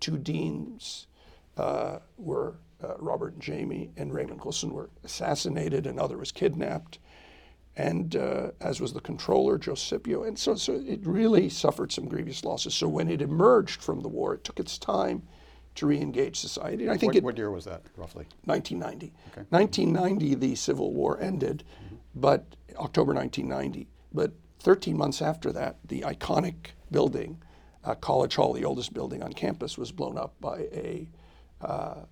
Two 0.00 0.18
deans 0.18 1.06
uh, 1.56 1.98
were 2.16 2.56
uh, 2.82 2.94
Robert 2.98 3.34
and 3.34 3.42
Jamie 3.42 3.90
and 3.96 4.12
Raymond 4.12 4.44
Wilson 4.44 4.72
were 4.72 4.90
assassinated, 5.04 5.86
another 5.86 6.18
was 6.18 6.32
kidnapped, 6.32 6.98
and 7.76 8.14
uh, 8.16 8.50
as 8.60 8.80
was 8.80 8.92
the 8.92 9.00
controller, 9.00 9.58
Joe 9.58 9.72
Cicippio. 9.72 10.26
And 10.26 10.38
so, 10.38 10.54
so 10.54 10.74
it 10.74 11.04
really 11.04 11.48
suffered 11.48 11.92
some 11.92 12.06
grievous 12.06 12.44
losses. 12.44 12.74
So 12.74 12.88
when 12.88 13.08
it 13.08 13.20
emerged 13.22 13.82
from 13.82 14.00
the 14.00 14.08
war, 14.08 14.34
it 14.34 14.44
took 14.44 14.60
its 14.60 14.78
time 14.78 15.22
to 15.76 15.86
re-engage 15.86 16.36
society. 16.38 16.84
And 16.84 16.92
I 16.92 16.96
think 16.96 17.14
What, 17.14 17.16
it, 17.16 17.24
what 17.24 17.38
year 17.38 17.50
was 17.50 17.64
that, 17.64 17.82
roughly? 17.96 18.26
1990. 18.44 19.12
1990, 19.50 20.34
the 20.36 20.54
Civil 20.54 20.92
War 20.92 21.20
ended, 21.20 21.64
but 22.14 22.54
October 22.76 23.12
1990. 23.12 23.88
But 24.12 24.32
13 24.60 24.96
months 24.96 25.20
after 25.20 25.50
that, 25.52 25.78
the 25.84 26.02
iconic 26.02 26.54
building, 26.92 27.42
uh, 27.82 27.96
College 27.96 28.36
Hall, 28.36 28.52
the 28.52 28.64
oldest 28.64 28.94
building 28.94 29.20
on 29.20 29.32
campus, 29.32 29.76
was 29.76 29.90
blown 29.90 30.16
up 30.16 30.34
by 30.40 30.58
a 30.72 31.08
uh, 31.64 32.04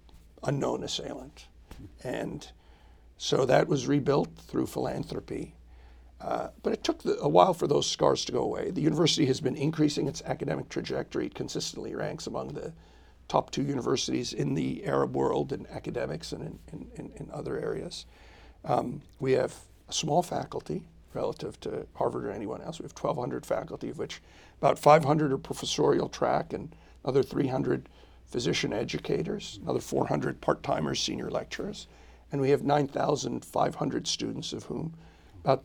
unknown 0.45 0.83
assailant, 0.83 1.47
and 2.03 2.51
so 3.19 3.45
that 3.47 3.69
was 3.69 3.87
rebuilt 3.87 4.31
through 4.37 4.67
philanthropy. 4.67 5.55
Uh, 6.21 6.49
but 6.63 6.73
it 6.73 6.85
took 6.85 7.03
the, 7.03 7.19
a 7.19 7.29
while 7.29 7.53
for 7.53 7.67
those 7.67 7.91
scars 7.91 8.25
to 8.25 8.33
go 8.33 8.43
away. 8.43 8.71
The 8.71 8.81
university 8.81 9.27
has 9.27 9.41
been 9.41 9.57
increasing 9.57 10.07
its 10.07 10.23
academic 10.23 10.69
trajectory. 10.69 11.27
It 11.27 11.35
consistently 11.35 11.95
ranks 11.97 12.29
among 12.29 12.49
the 12.49 12.73
top 13.29 13.51
two 13.51 13.63
universities 13.63 14.33
in 14.33 14.55
the 14.55 14.85
Arab 14.85 15.17
world 15.17 15.53
in 15.53 15.67
academics 15.69 16.33
and 16.33 16.43
in, 16.43 16.59
in, 16.73 16.91
in, 16.95 17.13
in 17.17 17.31
other 17.33 17.59
areas. 17.59 18.07
Um, 18.65 19.03
we 19.19 19.33
have 19.33 19.55
a 19.89 19.93
small 19.93 20.23
faculty 20.23 20.85
relative 21.15 21.59
to 21.61 21.87
Harvard 21.95 22.25
or 22.25 22.31
anyone 22.31 22.63
else. 22.63 22.79
We 22.79 22.85
have 22.85 22.93
1,200 22.93 23.45
faculty, 23.45 23.91
of 23.91 23.99
which 23.99 24.23
about 24.61 24.79
500 24.79 25.33
are 25.33 25.39
professorial 25.39 26.09
track 26.09 26.53
and 26.53 26.75
another 27.05 27.23
300 27.23 27.89
physician 28.33 28.73
educators, 28.73 29.61
another 29.63 29.79
400 29.79 30.41
part 30.41 30.63
timers, 30.63 30.99
senior 30.99 31.31
lecturers. 31.31 31.87
And 32.33 32.41
we 32.41 32.49
have 32.51 32.63
9,500 32.63 34.07
students, 34.09 34.55
of 34.55 34.65
whom 34.65 34.95
about 35.45 35.65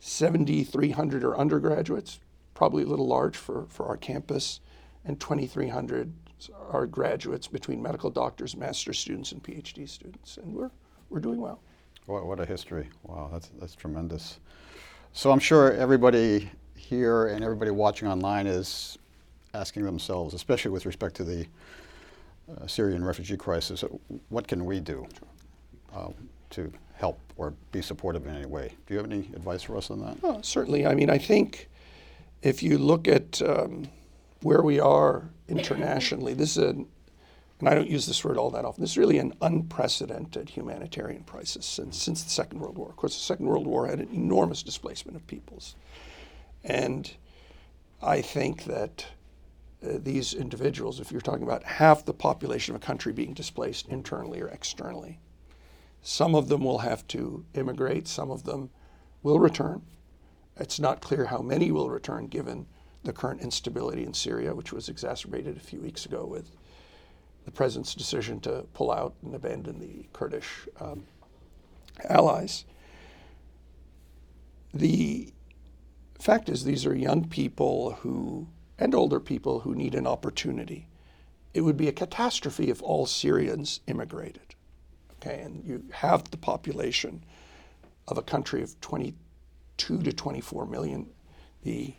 7,300 0.00 1.22
are 1.22 1.36
undergraduates, 1.36 2.20
probably 2.54 2.84
a 2.84 2.86
little 2.86 3.06
large 3.06 3.36
for, 3.36 3.66
for 3.68 3.86
our 3.86 3.98
campus, 3.98 4.60
and 5.04 5.20
2,300 5.20 6.10
are 6.70 6.86
graduates 6.86 7.46
between 7.46 7.82
medical 7.82 8.10
doctors, 8.10 8.56
master's 8.56 8.98
students, 8.98 9.32
and 9.32 9.42
PhD 9.42 9.86
students. 9.86 10.38
And 10.38 10.54
we're, 10.54 10.70
we're 11.10 11.20
doing 11.20 11.40
well. 11.40 11.60
What, 12.06 12.26
what 12.26 12.40
a 12.40 12.46
history. 12.46 12.88
Wow, 13.02 13.28
that's, 13.30 13.50
that's 13.60 13.74
tremendous. 13.74 14.40
So 15.12 15.30
I'm 15.30 15.38
sure 15.38 15.72
everybody 15.72 16.50
here 16.76 17.26
and 17.26 17.44
everybody 17.44 17.70
watching 17.70 18.08
online 18.08 18.46
is 18.46 18.98
asking 19.54 19.84
themselves, 19.84 20.34
especially 20.34 20.70
with 20.72 20.84
respect 20.84 21.14
to 21.16 21.24
the 21.24 21.46
uh, 22.50 22.66
Syrian 22.66 23.04
refugee 23.04 23.36
crisis, 23.36 23.84
uh, 23.84 23.88
what 24.28 24.46
can 24.46 24.64
we 24.64 24.80
do 24.80 25.06
uh, 25.94 26.10
to 26.50 26.70
help 26.94 27.18
or 27.36 27.54
be 27.72 27.80
supportive 27.80 28.26
in 28.26 28.34
any 28.34 28.46
way? 28.46 28.72
Do 28.86 28.94
you 28.94 28.98
have 28.98 29.10
any 29.10 29.30
advice 29.34 29.62
for 29.62 29.76
us 29.76 29.90
on 29.90 30.00
that? 30.00 30.22
Well, 30.22 30.42
certainly. 30.42 30.86
I 30.86 30.94
mean, 30.94 31.08
I 31.08 31.18
think 31.18 31.68
if 32.42 32.62
you 32.62 32.78
look 32.78 33.08
at 33.08 33.40
um, 33.42 33.88
where 34.42 34.62
we 34.62 34.78
are 34.78 35.30
internationally, 35.48 36.34
this 36.34 36.56
is 36.56 36.64
an, 36.64 36.86
and 37.60 37.68
I 37.68 37.74
don't 37.74 37.88
use 37.88 38.06
this 38.06 38.22
word 38.24 38.36
all 38.36 38.50
that 38.50 38.64
often, 38.64 38.82
this 38.82 38.90
is 38.90 38.98
really 38.98 39.18
an 39.18 39.32
unprecedented 39.40 40.50
humanitarian 40.50 41.22
crisis 41.22 41.64
since, 41.64 41.96
since 41.96 42.22
the 42.22 42.30
Second 42.30 42.58
World 42.58 42.76
War. 42.76 42.90
Of 42.90 42.96
course, 42.96 43.14
the 43.14 43.22
Second 43.22 43.46
World 43.46 43.66
War 43.66 43.86
had 43.86 44.00
an 44.00 44.08
enormous 44.12 44.62
displacement 44.62 45.16
of 45.16 45.26
peoples. 45.26 45.76
And 46.64 47.10
I 48.02 48.20
think 48.20 48.64
that 48.64 49.06
these 49.84 50.34
individuals, 50.34 51.00
if 51.00 51.12
you're 51.12 51.20
talking 51.20 51.42
about 51.42 51.64
half 51.64 52.04
the 52.04 52.14
population 52.14 52.74
of 52.74 52.82
a 52.82 52.84
country 52.84 53.12
being 53.12 53.34
displaced 53.34 53.88
internally 53.88 54.40
or 54.40 54.48
externally, 54.48 55.18
some 56.02 56.34
of 56.34 56.48
them 56.48 56.62
will 56.64 56.78
have 56.78 57.06
to 57.08 57.44
immigrate, 57.54 58.06
some 58.08 58.30
of 58.30 58.44
them 58.44 58.70
will 59.22 59.38
return. 59.38 59.82
It's 60.56 60.78
not 60.78 61.00
clear 61.00 61.26
how 61.26 61.38
many 61.38 61.72
will 61.72 61.90
return 61.90 62.26
given 62.26 62.66
the 63.02 63.12
current 63.12 63.40
instability 63.40 64.04
in 64.04 64.14
Syria, 64.14 64.54
which 64.54 64.72
was 64.72 64.88
exacerbated 64.88 65.56
a 65.56 65.60
few 65.60 65.80
weeks 65.80 66.06
ago 66.06 66.24
with 66.24 66.56
the 67.44 67.50
president's 67.50 67.94
decision 67.94 68.40
to 68.40 68.66
pull 68.72 68.90
out 68.90 69.14
and 69.22 69.34
abandon 69.34 69.78
the 69.78 70.06
Kurdish 70.12 70.68
um, 70.80 71.04
allies. 72.08 72.64
The 74.72 75.32
fact 76.18 76.48
is, 76.48 76.64
these 76.64 76.86
are 76.86 76.94
young 76.94 77.28
people 77.28 77.92
who, 78.00 78.46
and 78.78 78.94
older 78.94 79.20
people 79.20 79.60
who 79.60 79.74
need 79.74 79.94
an 79.94 80.06
opportunity. 80.06 80.88
It 81.52 81.60
would 81.60 81.76
be 81.76 81.88
a 81.88 81.92
catastrophe 81.92 82.70
if 82.70 82.82
all 82.82 83.06
Syrians 83.06 83.80
immigrated. 83.86 84.54
Okay, 85.16 85.40
and 85.40 85.64
you 85.64 85.84
have 85.92 86.30
the 86.30 86.36
population 86.36 87.22
of 88.08 88.18
a 88.18 88.22
country 88.22 88.62
of 88.62 88.78
22 88.80 90.02
to 90.02 90.12
24 90.12 90.66
million. 90.66 91.06
The 91.62 91.94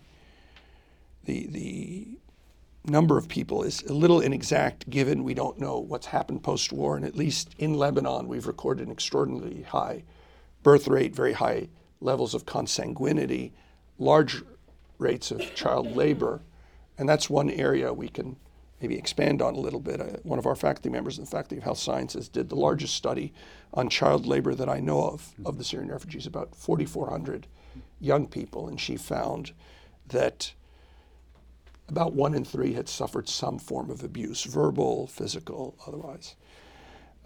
the 1.24 1.48
the 1.48 2.08
number 2.86 3.18
of 3.18 3.28
people 3.28 3.64
is 3.64 3.82
a 3.84 3.94
little 3.94 4.22
inexact 4.22 4.88
given 4.90 5.24
we 5.24 5.34
don't 5.34 5.60
know 5.60 5.80
what's 5.80 6.06
happened 6.06 6.44
post 6.44 6.72
war. 6.72 6.96
And 6.96 7.06
at 7.06 7.16
least 7.16 7.56
in 7.58 7.74
Lebanon, 7.74 8.28
we've 8.28 8.46
recorded 8.46 8.86
an 8.86 8.94
extraordinarily 8.94 9.64
high 9.64 10.04
birth 10.62 10.88
rate, 10.88 11.16
very 11.16 11.34
high 11.34 11.68
levels 12.02 12.34
of 12.34 12.46
consanguinity, 12.46 13.52
large 13.98 14.44
rates 14.98 15.32
of 15.32 15.56
child 15.56 15.96
labor. 15.96 16.42
And 16.98 17.08
that's 17.08 17.30
one 17.30 17.50
area 17.50 17.94
we 17.94 18.08
can 18.08 18.38
maybe 18.82 18.98
expand 18.98 19.42
on 19.42 19.56
a 19.56 19.60
little 19.60 19.80
bit. 19.80 20.02
Uh, 20.02 20.18
one 20.24 20.40
of 20.40 20.46
our 20.46 20.56
faculty 20.56 20.90
members 20.90 21.18
in 21.18 21.26
the 21.26 21.30
Faculty 21.30 21.58
of 21.58 21.64
Health 21.64 21.80
Sciences 21.80 22.30
did 22.30 22.50
the 22.50 22.56
largest 22.56 22.96
study 22.96 23.34
on 23.74 23.90
child 23.90 24.26
labor 24.26 24.54
that 24.56 24.70
I 24.70 24.80
know 24.80 25.02
of 25.02 25.34
of 25.46 25.58
the 25.58 25.64
Syrian 25.64 25.92
refugees, 25.92 26.28
about 26.28 26.56
4,400 26.56 27.48
young 28.00 28.28
people, 28.28 28.68
and 28.68 28.80
she 28.80 28.98
found 28.98 29.54
that 30.08 30.54
about 31.88 32.14
one 32.14 32.34
in 32.34 32.44
three 32.44 32.74
had 32.74 32.90
suffered 32.90 33.30
some 33.30 33.60
form 33.60 33.90
of 33.90 34.04
abuse, 34.04 34.44
verbal, 34.44 35.08
physical, 35.08 35.76
otherwise. 35.88 36.36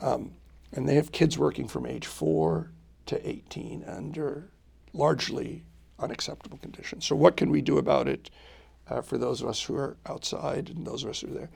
Um, 0.01 0.34
and 0.71 0.88
they 0.88 0.95
have 0.95 1.12
kids 1.12 1.38
working 1.38 1.67
from 1.67 1.86
age 1.86 2.05
four 2.05 2.71
to 3.08 3.27
18 3.27 3.84
under 3.86 4.49
largely 4.93 5.63
unacceptable 5.97 6.58
conditions. 6.58 7.05
So, 7.05 7.15
what 7.15 7.38
can 7.38 7.49
we 7.49 7.62
do 7.62 7.77
about 7.77 8.08
it 8.08 8.29
uh, 8.89 9.02
for 9.02 9.17
those 9.17 9.41
of 9.41 9.47
us 9.47 9.62
who 9.63 9.75
are 9.75 9.97
outside 10.06 10.69
and 10.69 10.86
those 10.86 11.04
of 11.04 11.10
us 11.10 11.21
who 11.21 11.28
are 11.28 11.34
there? 11.34 11.49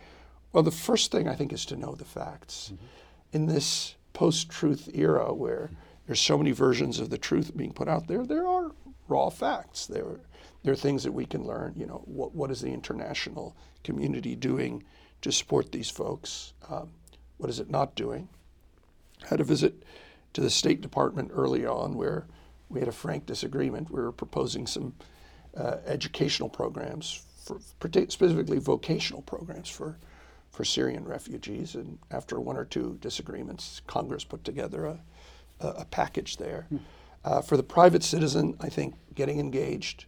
Well, 0.52 0.63
the 0.63 0.72
first 0.72 1.12
thing 1.12 1.28
I 1.28 1.36
think 1.36 1.52
is 1.52 1.65
to 1.65 1.76
know 1.76 1.96
the 1.96 2.06
facts. 2.06 2.72
Mm-hmm. 2.74 2.86
In 3.34 3.46
this 3.48 3.96
post 4.13 4.50
truth 4.50 4.89
era 4.93 5.34
where 5.34 5.72
there's 6.06 6.22
so 6.22 6.38
many 6.38 6.52
versions 6.52 7.00
of 7.00 7.10
the 7.10 7.17
truth 7.17 7.56
being 7.58 7.74
put 7.74 7.88
out 7.88 8.08
there, 8.08 8.26
there 8.26 8.48
are 8.48 8.72
raw 9.08 9.30
facts. 9.30 9.88
There 9.88 10.19
there 10.63 10.74
are 10.74 10.78
things 10.78 11.04
that 11.04 11.12
we 11.12 11.26
can 11.26 11.46
learn. 11.46 11.74
You 11.76 11.86
know, 11.86 12.04
what, 12.06 12.34
what 12.34 12.52
is 12.52 12.62
the 12.62 12.72
international 12.72 13.56
community 13.84 14.36
doing 14.36 14.84
to 15.22 15.32
support 15.32 15.72
these 15.72 15.89
folks? 15.89 16.54
Um, 16.69 16.91
what 17.38 17.50
is 17.50 17.60
it 17.60 17.69
not 17.69 17.96
doing? 17.96 18.30
I 19.24 19.28
had 19.28 19.41
a 19.41 19.46
visit 19.46 19.84
to 20.34 20.41
the 20.41 20.50
State 20.50 20.82
Department 20.82 21.32
early 21.34 21.65
on 21.65 21.96
where 21.96 22.28
we 22.69 22.80
had 22.80 22.89
a 22.89 22.93
frank 22.93 23.26
disagreement. 23.26 23.91
We 23.91 24.02
were 24.02 24.12
proposing 24.12 24.65
some 24.67 24.93
uh, 25.58 25.78
educational 25.86 26.50
programs, 26.50 27.24
for, 27.44 27.60
specifically 28.10 28.60
vocational 28.60 29.22
programs 29.22 29.70
for, 29.70 29.98
for 30.52 30.63
Syrian 30.63 31.04
refugees. 31.06 31.76
And 31.76 31.98
after 32.12 32.39
one 32.39 32.58
or 32.58 32.66
two 32.66 32.98
disagreements, 33.02 33.82
Congress 33.88 34.24
put 34.24 34.44
together 34.44 34.86
a, 34.86 35.00
a, 35.60 35.68
a 35.68 35.86
package 35.86 36.38
there. 36.38 36.66
Hmm. 36.70 36.78
Uh, 37.26 37.42
for 37.42 37.56
the 37.56 37.63
private 37.63 38.04
citizen, 38.04 38.56
I 38.60 38.70
think 38.70 38.96
getting 39.16 39.39
engaged, 39.39 40.06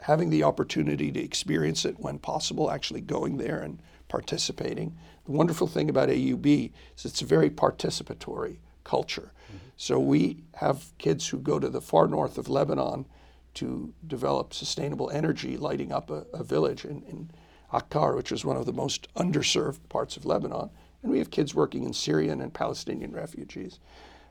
having 0.00 0.30
the 0.30 0.42
opportunity 0.42 1.12
to 1.12 1.20
experience 1.20 1.84
it 1.84 1.98
when 1.98 2.18
possible, 2.18 2.70
actually 2.70 3.00
going 3.00 3.36
there 3.36 3.60
and 3.60 3.80
participating. 4.08 4.96
The 5.26 5.32
wonderful 5.32 5.66
thing 5.66 5.90
about 5.90 6.08
AUB 6.08 6.72
is 6.96 7.04
it's 7.04 7.22
a 7.22 7.26
very 7.26 7.50
participatory 7.50 8.58
culture. 8.82 9.32
Mm-hmm. 9.46 9.56
So 9.76 10.00
we 10.00 10.38
have 10.56 10.86
kids 10.98 11.28
who 11.28 11.38
go 11.38 11.58
to 11.58 11.68
the 11.68 11.80
far 11.80 12.08
north 12.08 12.38
of 12.38 12.48
Lebanon 12.48 13.06
to 13.54 13.92
develop 14.06 14.54
sustainable 14.54 15.10
energy 15.10 15.56
lighting 15.56 15.92
up 15.92 16.10
a, 16.10 16.24
a 16.32 16.44
village 16.44 16.84
in, 16.84 17.02
in 17.02 17.30
Akkar, 17.72 18.16
which 18.16 18.32
is 18.32 18.44
one 18.44 18.56
of 18.56 18.66
the 18.66 18.72
most 18.72 19.12
underserved 19.14 19.80
parts 19.88 20.16
of 20.16 20.24
Lebanon. 20.24 20.70
And 21.02 21.12
we 21.12 21.18
have 21.18 21.30
kids 21.30 21.54
working 21.54 21.84
in 21.84 21.92
Syrian 21.92 22.40
and 22.40 22.52
Palestinian 22.52 23.12
refugees. 23.12 23.78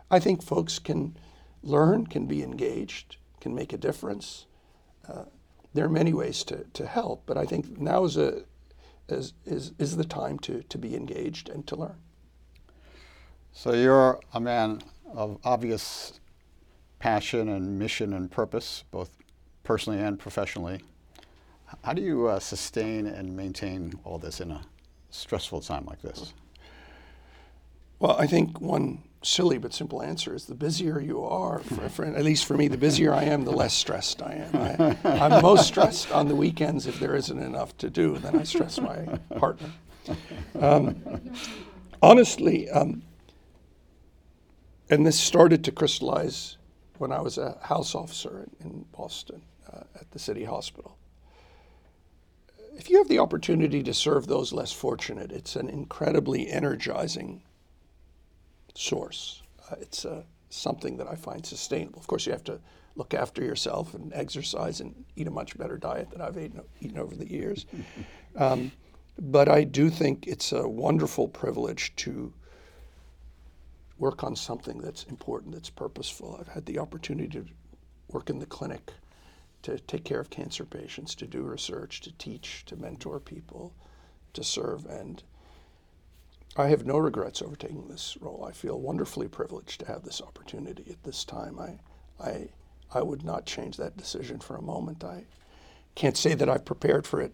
I 0.09 0.19
think 0.19 0.41
folks 0.41 0.79
can 0.79 1.17
learn, 1.63 2.07
can 2.07 2.25
be 2.25 2.43
engaged, 2.43 3.17
can 3.39 3.53
make 3.53 3.73
a 3.73 3.77
difference. 3.77 4.45
Uh, 5.07 5.25
there 5.73 5.85
are 5.85 5.89
many 5.89 6.13
ways 6.13 6.43
to, 6.45 6.65
to 6.73 6.85
help, 6.85 7.23
but 7.25 7.37
I 7.37 7.45
think 7.45 7.79
now 7.79 8.03
is, 8.03 8.17
a, 8.17 8.43
is, 9.09 9.33
is, 9.45 9.73
is 9.77 9.97
the 9.97 10.05
time 10.05 10.39
to, 10.39 10.63
to 10.63 10.77
be 10.77 10.95
engaged 10.95 11.49
and 11.49 11.65
to 11.67 11.75
learn. 11.75 11.97
So 13.51 13.73
you're 13.73 14.19
a 14.33 14.39
man 14.39 14.81
of 15.13 15.39
obvious 15.43 16.19
passion 16.99 17.49
and 17.49 17.77
mission 17.79 18.13
and 18.13 18.31
purpose, 18.31 18.83
both 18.91 19.11
personally 19.63 19.99
and 19.99 20.19
professionally. 20.19 20.81
How 21.83 21.93
do 21.93 22.01
you 22.01 22.27
uh, 22.27 22.39
sustain 22.39 23.07
and 23.07 23.35
maintain 23.35 23.93
all 24.03 24.17
this 24.17 24.39
in 24.39 24.51
a 24.51 24.61
stressful 25.09 25.61
time 25.61 25.85
like 25.85 26.01
this? 26.01 26.33
Well, 27.99 28.15
I 28.17 28.27
think 28.27 28.61
one 28.61 29.03
silly 29.23 29.57
but 29.57 29.73
simple 29.73 30.01
answer 30.01 30.33
is 30.33 30.45
the 30.45 30.55
busier 30.55 31.01
you 31.01 31.23
are, 31.23 31.59
for, 31.59 31.89
for, 31.89 32.05
at 32.05 32.23
least 32.23 32.45
for 32.45 32.55
me, 32.55 32.67
the 32.67 32.77
busier 32.77 33.13
I 33.13 33.23
am, 33.23 33.43
the 33.43 33.51
less 33.51 33.73
stressed 33.73 34.21
I 34.21 34.47
am. 34.53 34.97
I, 35.03 35.25
am 35.25 35.41
most 35.41 35.67
stressed 35.67 36.11
on 36.11 36.27
the 36.27 36.35
weekends 36.35 36.87
if 36.87 36.99
there 36.99 37.15
isn't 37.15 37.39
enough 37.39 37.75
to 37.79 37.89
do. 37.89 38.17
Then 38.17 38.39
I 38.39 38.43
stress 38.43 38.79
my 38.79 39.19
partner. 39.37 39.69
Um, 40.59 41.31
honestly, 42.01 42.69
um, 42.69 43.01
and 44.89 45.05
this 45.05 45.19
started 45.19 45.63
to 45.65 45.71
crystallize 45.71 46.56
when 46.99 47.11
I 47.11 47.21
was 47.21 47.37
a 47.37 47.57
house 47.61 47.95
officer 47.95 48.47
in, 48.59 48.85
Boston 48.91 49.41
uh, 49.71 49.83
at 49.95 50.09
the 50.11 50.19
city 50.19 50.43
hospital. 50.43 50.97
If 52.75 52.89
you 52.89 52.97
have 52.97 53.07
the 53.07 53.19
opportunity 53.19 53.81
to 53.83 53.93
serve 53.93 54.27
those 54.27 54.53
less 54.53 54.71
fortunate, 54.71 55.31
it's 55.31 55.55
an 55.55 55.69
incredibly 55.69 56.49
energizing 56.49 57.41
source. 58.75 59.41
Uh, 59.69 59.75
it's 59.81 60.05
uh, 60.05 60.23
something 60.49 60.97
that 60.97 61.07
I 61.07 61.15
find 61.15 61.45
sustainable. 61.45 61.99
Of 61.99 62.07
course, 62.07 62.25
you 62.25 62.31
have 62.31 62.43
to 62.45 62.59
look 62.95 63.13
after 63.13 63.43
yourself 63.43 63.93
and 63.93 64.11
exercise 64.13 64.81
and 64.81 65.05
eat 65.15 65.27
a 65.27 65.31
much 65.31 65.57
better 65.57 65.77
diet 65.77 66.09
than 66.09 66.21
I've 66.21 66.37
eaten, 66.37 66.61
eaten 66.81 66.97
over 66.97 67.15
the 67.15 67.29
years. 67.29 67.65
Um, 68.35 68.71
but 69.19 69.49
I 69.49 69.63
do 69.63 69.89
think 69.89 70.27
it's 70.27 70.51
a 70.51 70.67
wonderful 70.69 71.27
privilege 71.27 71.95
to 71.95 72.31
work 73.99 74.23
on 74.23 74.35
something 74.35 74.79
that's 74.79 75.03
important, 75.05 75.53
that's 75.53 75.69
purposeful. 75.69 76.37
I've 76.39 76.47
had 76.47 76.65
the 76.65 76.79
opportunity 76.79 77.29
to 77.29 77.45
work 78.09 78.29
in 78.29 78.39
the 78.39 78.45
clinic, 78.45 78.93
to 79.63 79.79
take 79.79 80.03
care 80.03 80.19
of 80.19 80.29
cancer 80.29 80.65
patients, 80.65 81.15
to 81.15 81.27
do 81.27 81.41
research, 81.41 82.01
to 82.01 82.11
teach, 82.13 82.63
to 82.67 82.75
mentor 82.75 83.19
people, 83.19 83.73
to 84.33 84.43
serve. 84.43 84.85
And 84.85 85.23
I 86.55 86.67
have 86.67 86.85
no 86.85 86.97
regrets 86.97 87.41
over 87.41 87.55
taking 87.55 87.87
this 87.87 88.17
role. 88.21 88.45
I 88.47 88.51
feel 88.51 88.79
wonderfully 88.79 89.27
privileged 89.27 89.79
to 89.81 89.87
have 89.87 90.03
this 90.03 90.21
opportunity 90.21 90.85
at 90.89 91.03
this 91.03 91.23
time. 91.23 91.59
I, 91.59 91.79
I, 92.23 92.49
I 92.93 93.01
would 93.01 93.23
not 93.23 93.45
change 93.45 93.77
that 93.77 93.97
decision 93.97 94.39
for 94.39 94.55
a 94.55 94.61
moment. 94.61 95.03
I 95.03 95.25
can't 95.95 96.17
say 96.17 96.35
that 96.35 96.49
I've 96.49 96.65
prepared 96.65 97.07
for 97.07 97.19
it 97.21 97.33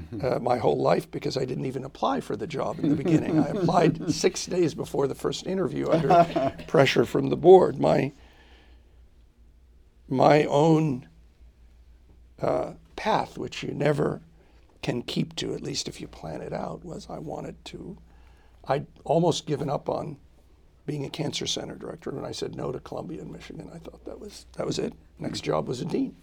uh, 0.22 0.38
my 0.38 0.58
whole 0.58 0.80
life 0.80 1.10
because 1.10 1.36
I 1.36 1.44
didn't 1.44 1.66
even 1.66 1.84
apply 1.84 2.20
for 2.20 2.36
the 2.36 2.46
job 2.46 2.78
in 2.78 2.88
the 2.88 2.96
beginning. 2.96 3.38
I 3.38 3.48
applied 3.48 4.10
six 4.14 4.46
days 4.46 4.74
before 4.74 5.06
the 5.06 5.14
first 5.14 5.46
interview 5.46 5.88
under 5.88 6.54
pressure 6.66 7.04
from 7.04 7.28
the 7.28 7.36
board. 7.36 7.78
My 7.78 8.12
my 10.08 10.44
own 10.44 11.08
uh, 12.40 12.72
path, 12.96 13.38
which 13.38 13.62
you 13.62 13.72
never 13.72 14.20
can 14.82 15.02
keep 15.02 15.34
to, 15.36 15.54
at 15.54 15.62
least 15.62 15.88
if 15.88 16.00
you 16.00 16.08
plan 16.08 16.42
it 16.42 16.52
out, 16.52 16.84
was 16.84 17.06
I 17.08 17.18
wanted 17.18 17.64
to. 17.66 17.96
I'd 18.66 18.86
almost 19.04 19.46
given 19.46 19.70
up 19.70 19.88
on 19.88 20.18
being 20.86 21.04
a 21.04 21.10
cancer 21.10 21.46
center 21.46 21.76
director 21.76 22.10
when 22.10 22.24
I 22.24 22.32
said 22.32 22.56
no 22.56 22.72
to 22.72 22.80
Columbia 22.80 23.22
in 23.22 23.30
Michigan. 23.32 23.70
I 23.72 23.78
thought 23.78 24.04
that 24.04 24.18
was 24.20 24.46
that 24.56 24.66
was 24.66 24.78
it. 24.78 24.92
Next 25.18 25.42
job 25.42 25.68
was 25.68 25.80
a 25.80 25.84
dean. 25.84 26.16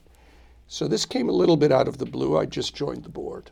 So 0.67 0.87
this 0.87 1.05
came 1.05 1.29
a 1.29 1.33
little 1.33 1.57
bit 1.57 1.71
out 1.71 1.87
of 1.87 1.97
the 1.97 2.05
blue. 2.05 2.37
I 2.37 2.45
just 2.45 2.75
joined 2.75 3.03
the 3.03 3.09
board. 3.09 3.51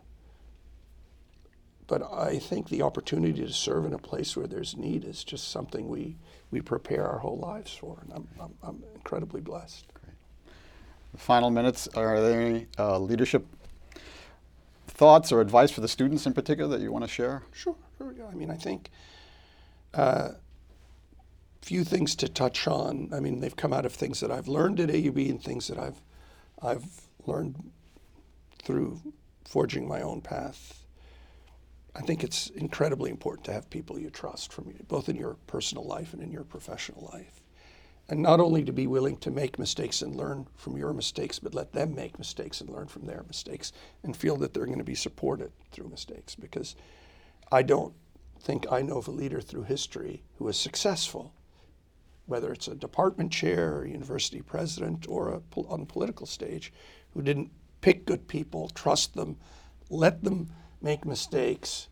But 1.88 2.04
I 2.12 2.38
think 2.38 2.67
the 2.69 2.82
opportunity 2.82 3.45
to 3.45 3.54
serve 3.54 3.86
in 3.86 3.93
a 3.93 3.97
place 3.97 4.36
where 4.36 4.47
there's 4.47 4.76
need 4.76 5.06
is 5.06 5.23
just 5.23 5.50
something 5.52 5.88
we, 5.88 6.17
we 6.52 6.62
prepare 6.62 7.08
our 7.08 7.19
whole 7.19 7.38
lives 7.38 7.73
for. 7.73 8.00
And 8.02 8.13
I'm, 8.13 8.28
I'm, 8.41 8.54
I'm 8.62 8.84
incredibly 8.93 9.39
blessed. 9.39 9.86
Great. 9.93 10.15
The 11.13 11.17
final 11.17 11.50
minutes, 11.50 11.88
are 11.95 12.21
there 12.21 12.41
any 12.41 12.67
uh, 12.78 13.00
leadership 13.00 13.45
thoughts 14.88 15.32
or 15.32 15.39
advice 15.39 15.71
for 15.71 15.82
the 15.82 15.88
students 15.88 16.26
in 16.26 16.34
particular 16.34 16.78
that 16.78 16.84
you 16.84 16.91
want 16.91 17.06
to 17.06 17.10
share? 17.10 17.43
Sure, 17.54 17.76
sure. 17.97 18.13
Yeah. 18.17 18.26
I 18.30 18.34
mean, 18.34 18.52
I 18.52 18.56
think 18.56 18.89
uh, 19.93 20.32
few 21.62 21.84
things 21.84 22.15
to 22.15 22.28
touch 22.28 22.67
on. 22.67 23.10
I 23.13 23.19
mean, 23.19 23.39
they've 23.39 23.56
come 23.56 23.73
out 23.73 23.86
of 23.86 23.93
things 23.93 24.19
that 24.19 24.32
I've 24.32 24.47
learned 24.47 24.80
at 24.80 24.89
AUB 24.89 25.30
and 25.30 25.41
things 25.41 25.67
that 25.67 25.78
I've 25.78 26.02
I've 26.62 26.86
learned 27.26 27.71
through 28.63 29.02
forging 29.45 29.88
my 29.88 30.02
own 30.02 30.21
path. 30.21 30.84
I 31.98 32.02
think 32.02 32.24
it's 32.24 32.50
incredibly 32.52 33.10
important 33.10 33.46
to 33.46 33.54
have 33.54 33.70
people 33.72 33.98
you 33.98 34.12
trust 34.12 34.54
from 34.54 34.68
you, 34.68 34.86
both 34.88 35.10
in 35.10 35.16
your 35.16 35.36
personal 35.48 35.84
life 35.84 36.14
and 36.14 36.22
in 36.22 36.32
your 36.32 36.44
professional 36.44 37.10
life. 37.12 37.42
And 38.08 38.22
not 38.22 38.40
only 38.40 38.64
to 38.64 38.72
be 38.72 38.86
willing 38.86 39.18
to 39.18 39.32
make 39.32 39.58
mistakes 39.58 40.04
and 40.04 40.16
learn 40.16 40.48
from 40.56 40.78
your 40.78 40.94
mistakes, 40.94 41.40
but 41.40 41.56
let 41.56 41.74
them 41.74 41.96
make 41.96 42.20
mistakes 42.20 42.62
and 42.62 42.70
learn 42.70 42.88
from 42.88 43.06
their 43.06 43.24
mistakes 43.28 43.74
and 44.04 44.16
feel 44.16 44.38
that 44.38 44.54
they're 44.54 44.68
going 44.68 44.78
to 44.78 44.84
be 44.84 44.96
supported 44.96 45.52
through 45.72 45.90
mistakes. 45.90 46.36
Because 46.36 46.76
I 47.52 47.64
don't 47.64 47.94
think 48.40 48.72
I 48.72 48.84
know 48.84 49.00
of 49.00 49.08
a 49.08 49.12
leader 49.12 49.42
through 49.42 49.64
history 49.64 50.24
who 50.38 50.48
is 50.48 50.58
successful, 50.58 51.34
whether 52.28 52.54
it's 52.54 52.68
a 52.68 52.76
department 52.76 53.32
chair 53.32 53.76
or 53.76 53.88
university 53.88 54.42
president 54.42 55.08
or 55.10 55.30
a, 55.30 55.42
on 55.62 55.82
a 55.82 55.86
political 55.86 56.28
stage, 56.28 56.72
who 57.14 57.24
didn't 57.24 57.52
pick 57.82 58.06
good 58.06 58.28
people, 58.28 58.70
trust 58.70 59.16
them, 59.16 59.38
let 59.90 60.24
them 60.24 60.50
make 60.82 61.06
mistakes, 61.06 61.88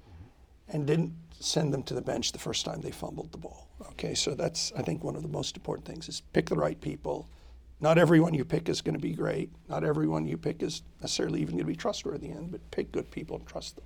and 0.68 0.86
didn't 0.86 1.14
send 1.40 1.74
them 1.74 1.84
to 1.84 1.94
the 1.94 2.02
bench 2.02 2.32
the 2.32 2.40
first 2.40 2.66
time 2.66 2.82
they 2.82 2.92
fumbled 2.92 3.32
the 3.32 3.38
ball. 3.38 3.68
Okay, 3.92 4.14
so 4.14 4.36
that's 4.36 4.72
I 4.76 4.82
think 4.82 5.04
one 5.04 5.16
of 5.16 5.22
the 5.22 5.28
most 5.28 5.56
important 5.56 5.86
things 5.86 6.08
is 6.08 6.22
pick 6.34 6.48
the 6.48 6.56
right 6.56 6.80
people. 6.80 7.30
Not 7.82 7.98
everyone 7.98 8.34
you 8.34 8.46
pick 8.46 8.70
is 8.70 8.82
going 8.82 8.96
to 8.96 9.02
be 9.02 9.14
great. 9.14 9.52
Not 9.68 9.84
everyone 9.84 10.26
you 10.26 10.38
pick 10.38 10.64
is 10.64 10.82
necessarily 11.02 11.42
even 11.42 11.56
going 11.56 11.66
to 11.66 11.72
be 11.72 11.76
trustworthy 11.76 12.30
in, 12.30 12.48
but 12.48 12.72
pick 12.72 12.92
good 12.92 13.12
people 13.12 13.36
and 13.36 13.46
trust 13.46 13.76
them. 13.76 13.86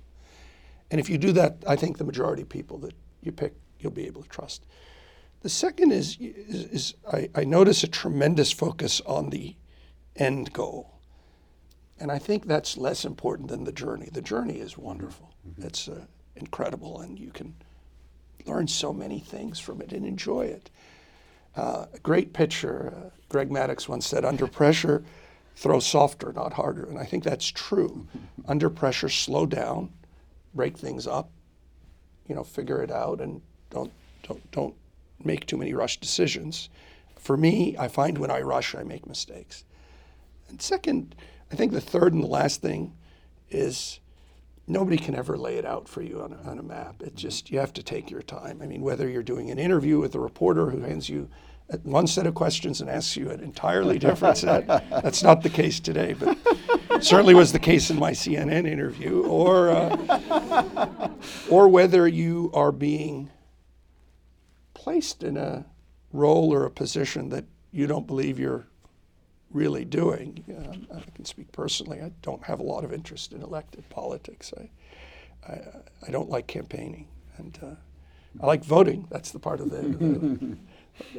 And 0.90 1.00
if 1.00 1.10
you 1.10 1.18
do 1.18 1.32
that, 1.32 1.64
I 1.66 1.76
think 1.76 1.98
the 1.98 2.04
majority 2.04 2.42
of 2.42 2.48
people 2.48 2.78
that 2.78 2.94
you 3.20 3.32
pick, 3.32 3.54
you'll 3.80 3.92
be 3.92 4.06
able 4.06 4.22
to 4.22 4.28
trust. 4.28 4.64
The 5.40 5.48
second 5.48 5.92
is, 5.92 6.16
is, 6.20 6.64
is 6.66 6.94
I, 7.12 7.28
I 7.34 7.44
notice 7.44 7.82
a 7.82 7.88
tremendous 7.88 8.52
focus 8.52 9.00
on 9.06 9.30
the 9.30 9.56
end 10.16 10.52
goal. 10.52 10.99
And 12.00 12.10
I 12.10 12.18
think 12.18 12.46
that's 12.46 12.78
less 12.78 13.04
important 13.04 13.48
than 13.48 13.64
the 13.64 13.72
journey. 13.72 14.08
The 14.10 14.22
journey 14.22 14.58
is 14.58 14.78
wonderful. 14.78 15.34
Mm-hmm. 15.46 15.66
It's 15.66 15.86
uh, 15.86 16.06
incredible, 16.34 17.00
and 17.00 17.18
you 17.18 17.30
can 17.30 17.54
learn 18.46 18.66
so 18.66 18.92
many 18.92 19.20
things 19.20 19.60
from 19.60 19.82
it 19.82 19.92
and 19.92 20.06
enjoy 20.06 20.46
it. 20.46 20.70
Uh, 21.54 21.86
a 21.92 21.98
great 21.98 22.32
pitcher, 22.32 22.94
uh, 22.96 23.10
Greg 23.28 23.50
Maddux 23.50 23.86
once 23.86 24.06
said, 24.06 24.24
under 24.24 24.46
pressure, 24.46 25.04
throw 25.56 25.78
softer, 25.78 26.32
not 26.32 26.54
harder. 26.54 26.84
And 26.84 26.98
I 26.98 27.04
think 27.04 27.22
that's 27.22 27.46
true. 27.48 28.06
under 28.48 28.70
pressure, 28.70 29.10
slow 29.10 29.44
down, 29.44 29.90
break 30.54 30.78
things 30.78 31.06
up, 31.06 31.30
you 32.26 32.34
know, 32.34 32.44
figure 32.44 32.82
it 32.82 32.90
out, 32.90 33.20
and 33.20 33.42
don't, 33.68 33.92
don't, 34.22 34.50
don't 34.52 34.74
make 35.22 35.46
too 35.46 35.58
many 35.58 35.74
rush 35.74 36.00
decisions. 36.00 36.70
For 37.16 37.36
me, 37.36 37.76
I 37.78 37.88
find 37.88 38.16
when 38.16 38.30
I 38.30 38.40
rush, 38.40 38.74
I 38.74 38.84
make 38.84 39.06
mistakes. 39.06 39.64
And 40.48 40.62
second, 40.62 41.14
I 41.52 41.56
think 41.56 41.72
the 41.72 41.80
third 41.80 42.12
and 42.12 42.22
the 42.22 42.28
last 42.28 42.62
thing 42.62 42.94
is 43.50 44.00
nobody 44.66 44.96
can 44.96 45.14
ever 45.14 45.36
lay 45.36 45.56
it 45.56 45.64
out 45.64 45.88
for 45.88 46.02
you 46.02 46.20
on 46.22 46.32
a, 46.32 46.48
on 46.48 46.58
a 46.58 46.62
map. 46.62 47.02
It 47.02 47.16
just, 47.16 47.50
you 47.50 47.58
have 47.58 47.72
to 47.74 47.82
take 47.82 48.10
your 48.10 48.22
time. 48.22 48.60
I 48.62 48.66
mean, 48.66 48.82
whether 48.82 49.08
you're 49.08 49.22
doing 49.22 49.50
an 49.50 49.58
interview 49.58 49.98
with 49.98 50.14
a 50.14 50.20
reporter 50.20 50.70
who 50.70 50.80
hands 50.80 51.08
you 51.08 51.28
one 51.82 52.06
set 52.06 52.26
of 52.26 52.34
questions 52.34 52.80
and 52.80 52.90
asks 52.90 53.16
you 53.16 53.30
an 53.30 53.40
entirely 53.40 53.98
different 53.98 54.36
set. 54.36 54.66
That's 54.90 55.22
not 55.22 55.42
the 55.42 55.50
case 55.50 55.78
today, 55.78 56.14
but 56.14 56.36
certainly 57.02 57.34
was 57.34 57.52
the 57.52 57.58
case 57.58 57.90
in 57.90 57.98
my 57.98 58.10
CNN 58.10 58.66
interview. 58.66 59.22
Or, 59.22 59.70
uh, 59.70 61.10
or 61.50 61.68
whether 61.68 62.08
you 62.08 62.50
are 62.54 62.72
being 62.72 63.30
placed 64.74 65.22
in 65.22 65.36
a 65.36 65.66
role 66.12 66.52
or 66.52 66.64
a 66.64 66.70
position 66.70 67.28
that 67.28 67.44
you 67.70 67.86
don't 67.86 68.06
believe 68.06 68.38
you're 68.38 68.66
really 69.52 69.84
doing. 69.84 70.44
Uh, 70.48 70.96
I 70.96 71.10
can 71.14 71.24
speak 71.24 71.50
personally. 71.52 72.00
I 72.00 72.12
don't 72.22 72.44
have 72.44 72.60
a 72.60 72.64
lot 72.64 72.84
of 72.84 72.92
interest 72.92 73.32
in 73.32 73.42
elected 73.42 73.88
politics. 73.88 74.52
I, 74.56 74.70
I, 75.50 75.60
I 76.06 76.10
don't 76.10 76.30
like 76.30 76.46
campaigning, 76.46 77.08
and 77.36 77.58
uh, 77.62 77.74
I 78.42 78.46
like 78.46 78.64
voting. 78.64 79.06
That's 79.10 79.30
the 79.32 79.38
part 79.38 79.60
of 79.60 79.70
the. 79.70 79.82
the 79.82 80.56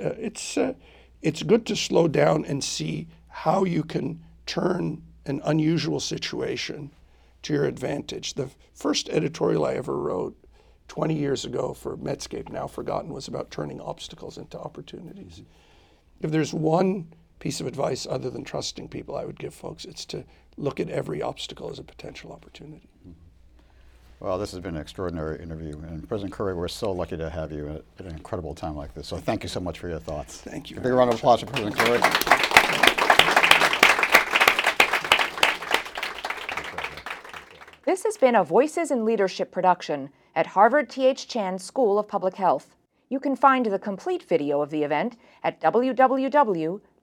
uh, 0.06 0.16
it's 0.20 0.58
uh, 0.58 0.74
it's 1.22 1.44
good 1.44 1.66
to 1.68 1.76
slow 1.76 2.08
down 2.08 2.46
and 2.46 2.64
see 2.64 3.08
how 3.28 3.64
you 3.64 3.84
can 3.84 4.22
turn 4.46 5.02
an 5.26 5.42
unusual 5.46 6.00
situation 6.00 6.92
to 7.44 7.54
your 7.54 7.66
advantage. 7.66 8.34
The 8.34 8.50
first 8.74 9.10
editorial 9.10 9.66
I 9.66 9.76
ever 9.76 9.98
wrote 9.98 10.36
20 10.88 11.16
years 11.16 11.46
ago 11.46 11.74
for 11.74 11.96
Medscape, 11.98 12.50
now 12.50 12.68
forgotten, 12.68 13.14
was 13.14 13.28
about 13.28 13.52
turning 13.52 13.80
obstacles 13.80 14.38
into 14.38 14.60
opportunities. 14.60 15.42
If 16.22 16.32
there's 16.32 16.54
one 16.54 17.08
piece 17.42 17.60
of 17.60 17.68
advice 17.68 18.08
other 18.10 18.30
than 18.30 18.46
trusting 18.46 18.88
people 18.88 19.18
I 19.18 19.26
would 19.26 19.38
give 19.38 19.54
folks, 19.54 19.84
it's 19.84 20.06
to 20.06 20.24
look 20.58 20.80
at 20.80 20.90
every 20.90 21.22
obstacle 21.22 21.70
as 21.70 21.80
a 21.80 21.84
potential 21.84 22.32
opportunity. 22.32 22.88
Well, 24.20 24.38
this 24.38 24.52
has 24.52 24.60
been 24.60 24.76
an 24.76 24.82
extraordinary 24.82 25.42
interview. 25.42 25.80
And 25.80 26.08
President 26.08 26.32
Khuri, 26.32 26.54
we're 26.54 26.68
so 26.68 26.92
lucky 26.92 27.18
to 27.18 27.32
have 27.32 27.52
you 27.52 27.68
at, 27.68 27.84
at 28.00 28.06
an 28.06 28.16
incredible 28.16 28.54
time 28.54 28.76
like 28.78 28.94
this. 28.94 29.08
So 29.08 29.18
thank 29.18 29.42
you 29.42 29.50
so 29.50 29.60
much 29.60 29.80
for 29.80 29.90
your 29.90 30.00
thoughts. 30.00 30.38
Thank 30.38 30.70
you 30.70 30.78
A 30.78 30.82
big 30.82 30.94
round 30.94 31.12
of 31.12 31.18
applause 31.18 31.40
for 31.40 31.48
President 31.48 31.76
Khuri. 31.78 31.98
This 37.84 38.04
has 38.04 38.18
been 38.18 38.36
a 38.36 38.44
Voices 38.44 38.92
in 38.92 39.04
Leadership 39.04 39.52
production 39.52 40.12
at 40.36 40.46
Harvard 40.46 40.92
T.H. 40.92 41.28
Chan 41.28 41.58
School 41.58 41.98
of 41.98 42.08
Public 42.08 42.36
Health. 42.36 42.76
You 43.10 43.20
can 43.20 43.36
find 43.36 43.66
the 43.66 43.80
complete 43.80 44.22
video 44.22 44.62
of 44.62 44.70
the 44.70 44.84
event 44.84 45.18
at 45.44 45.60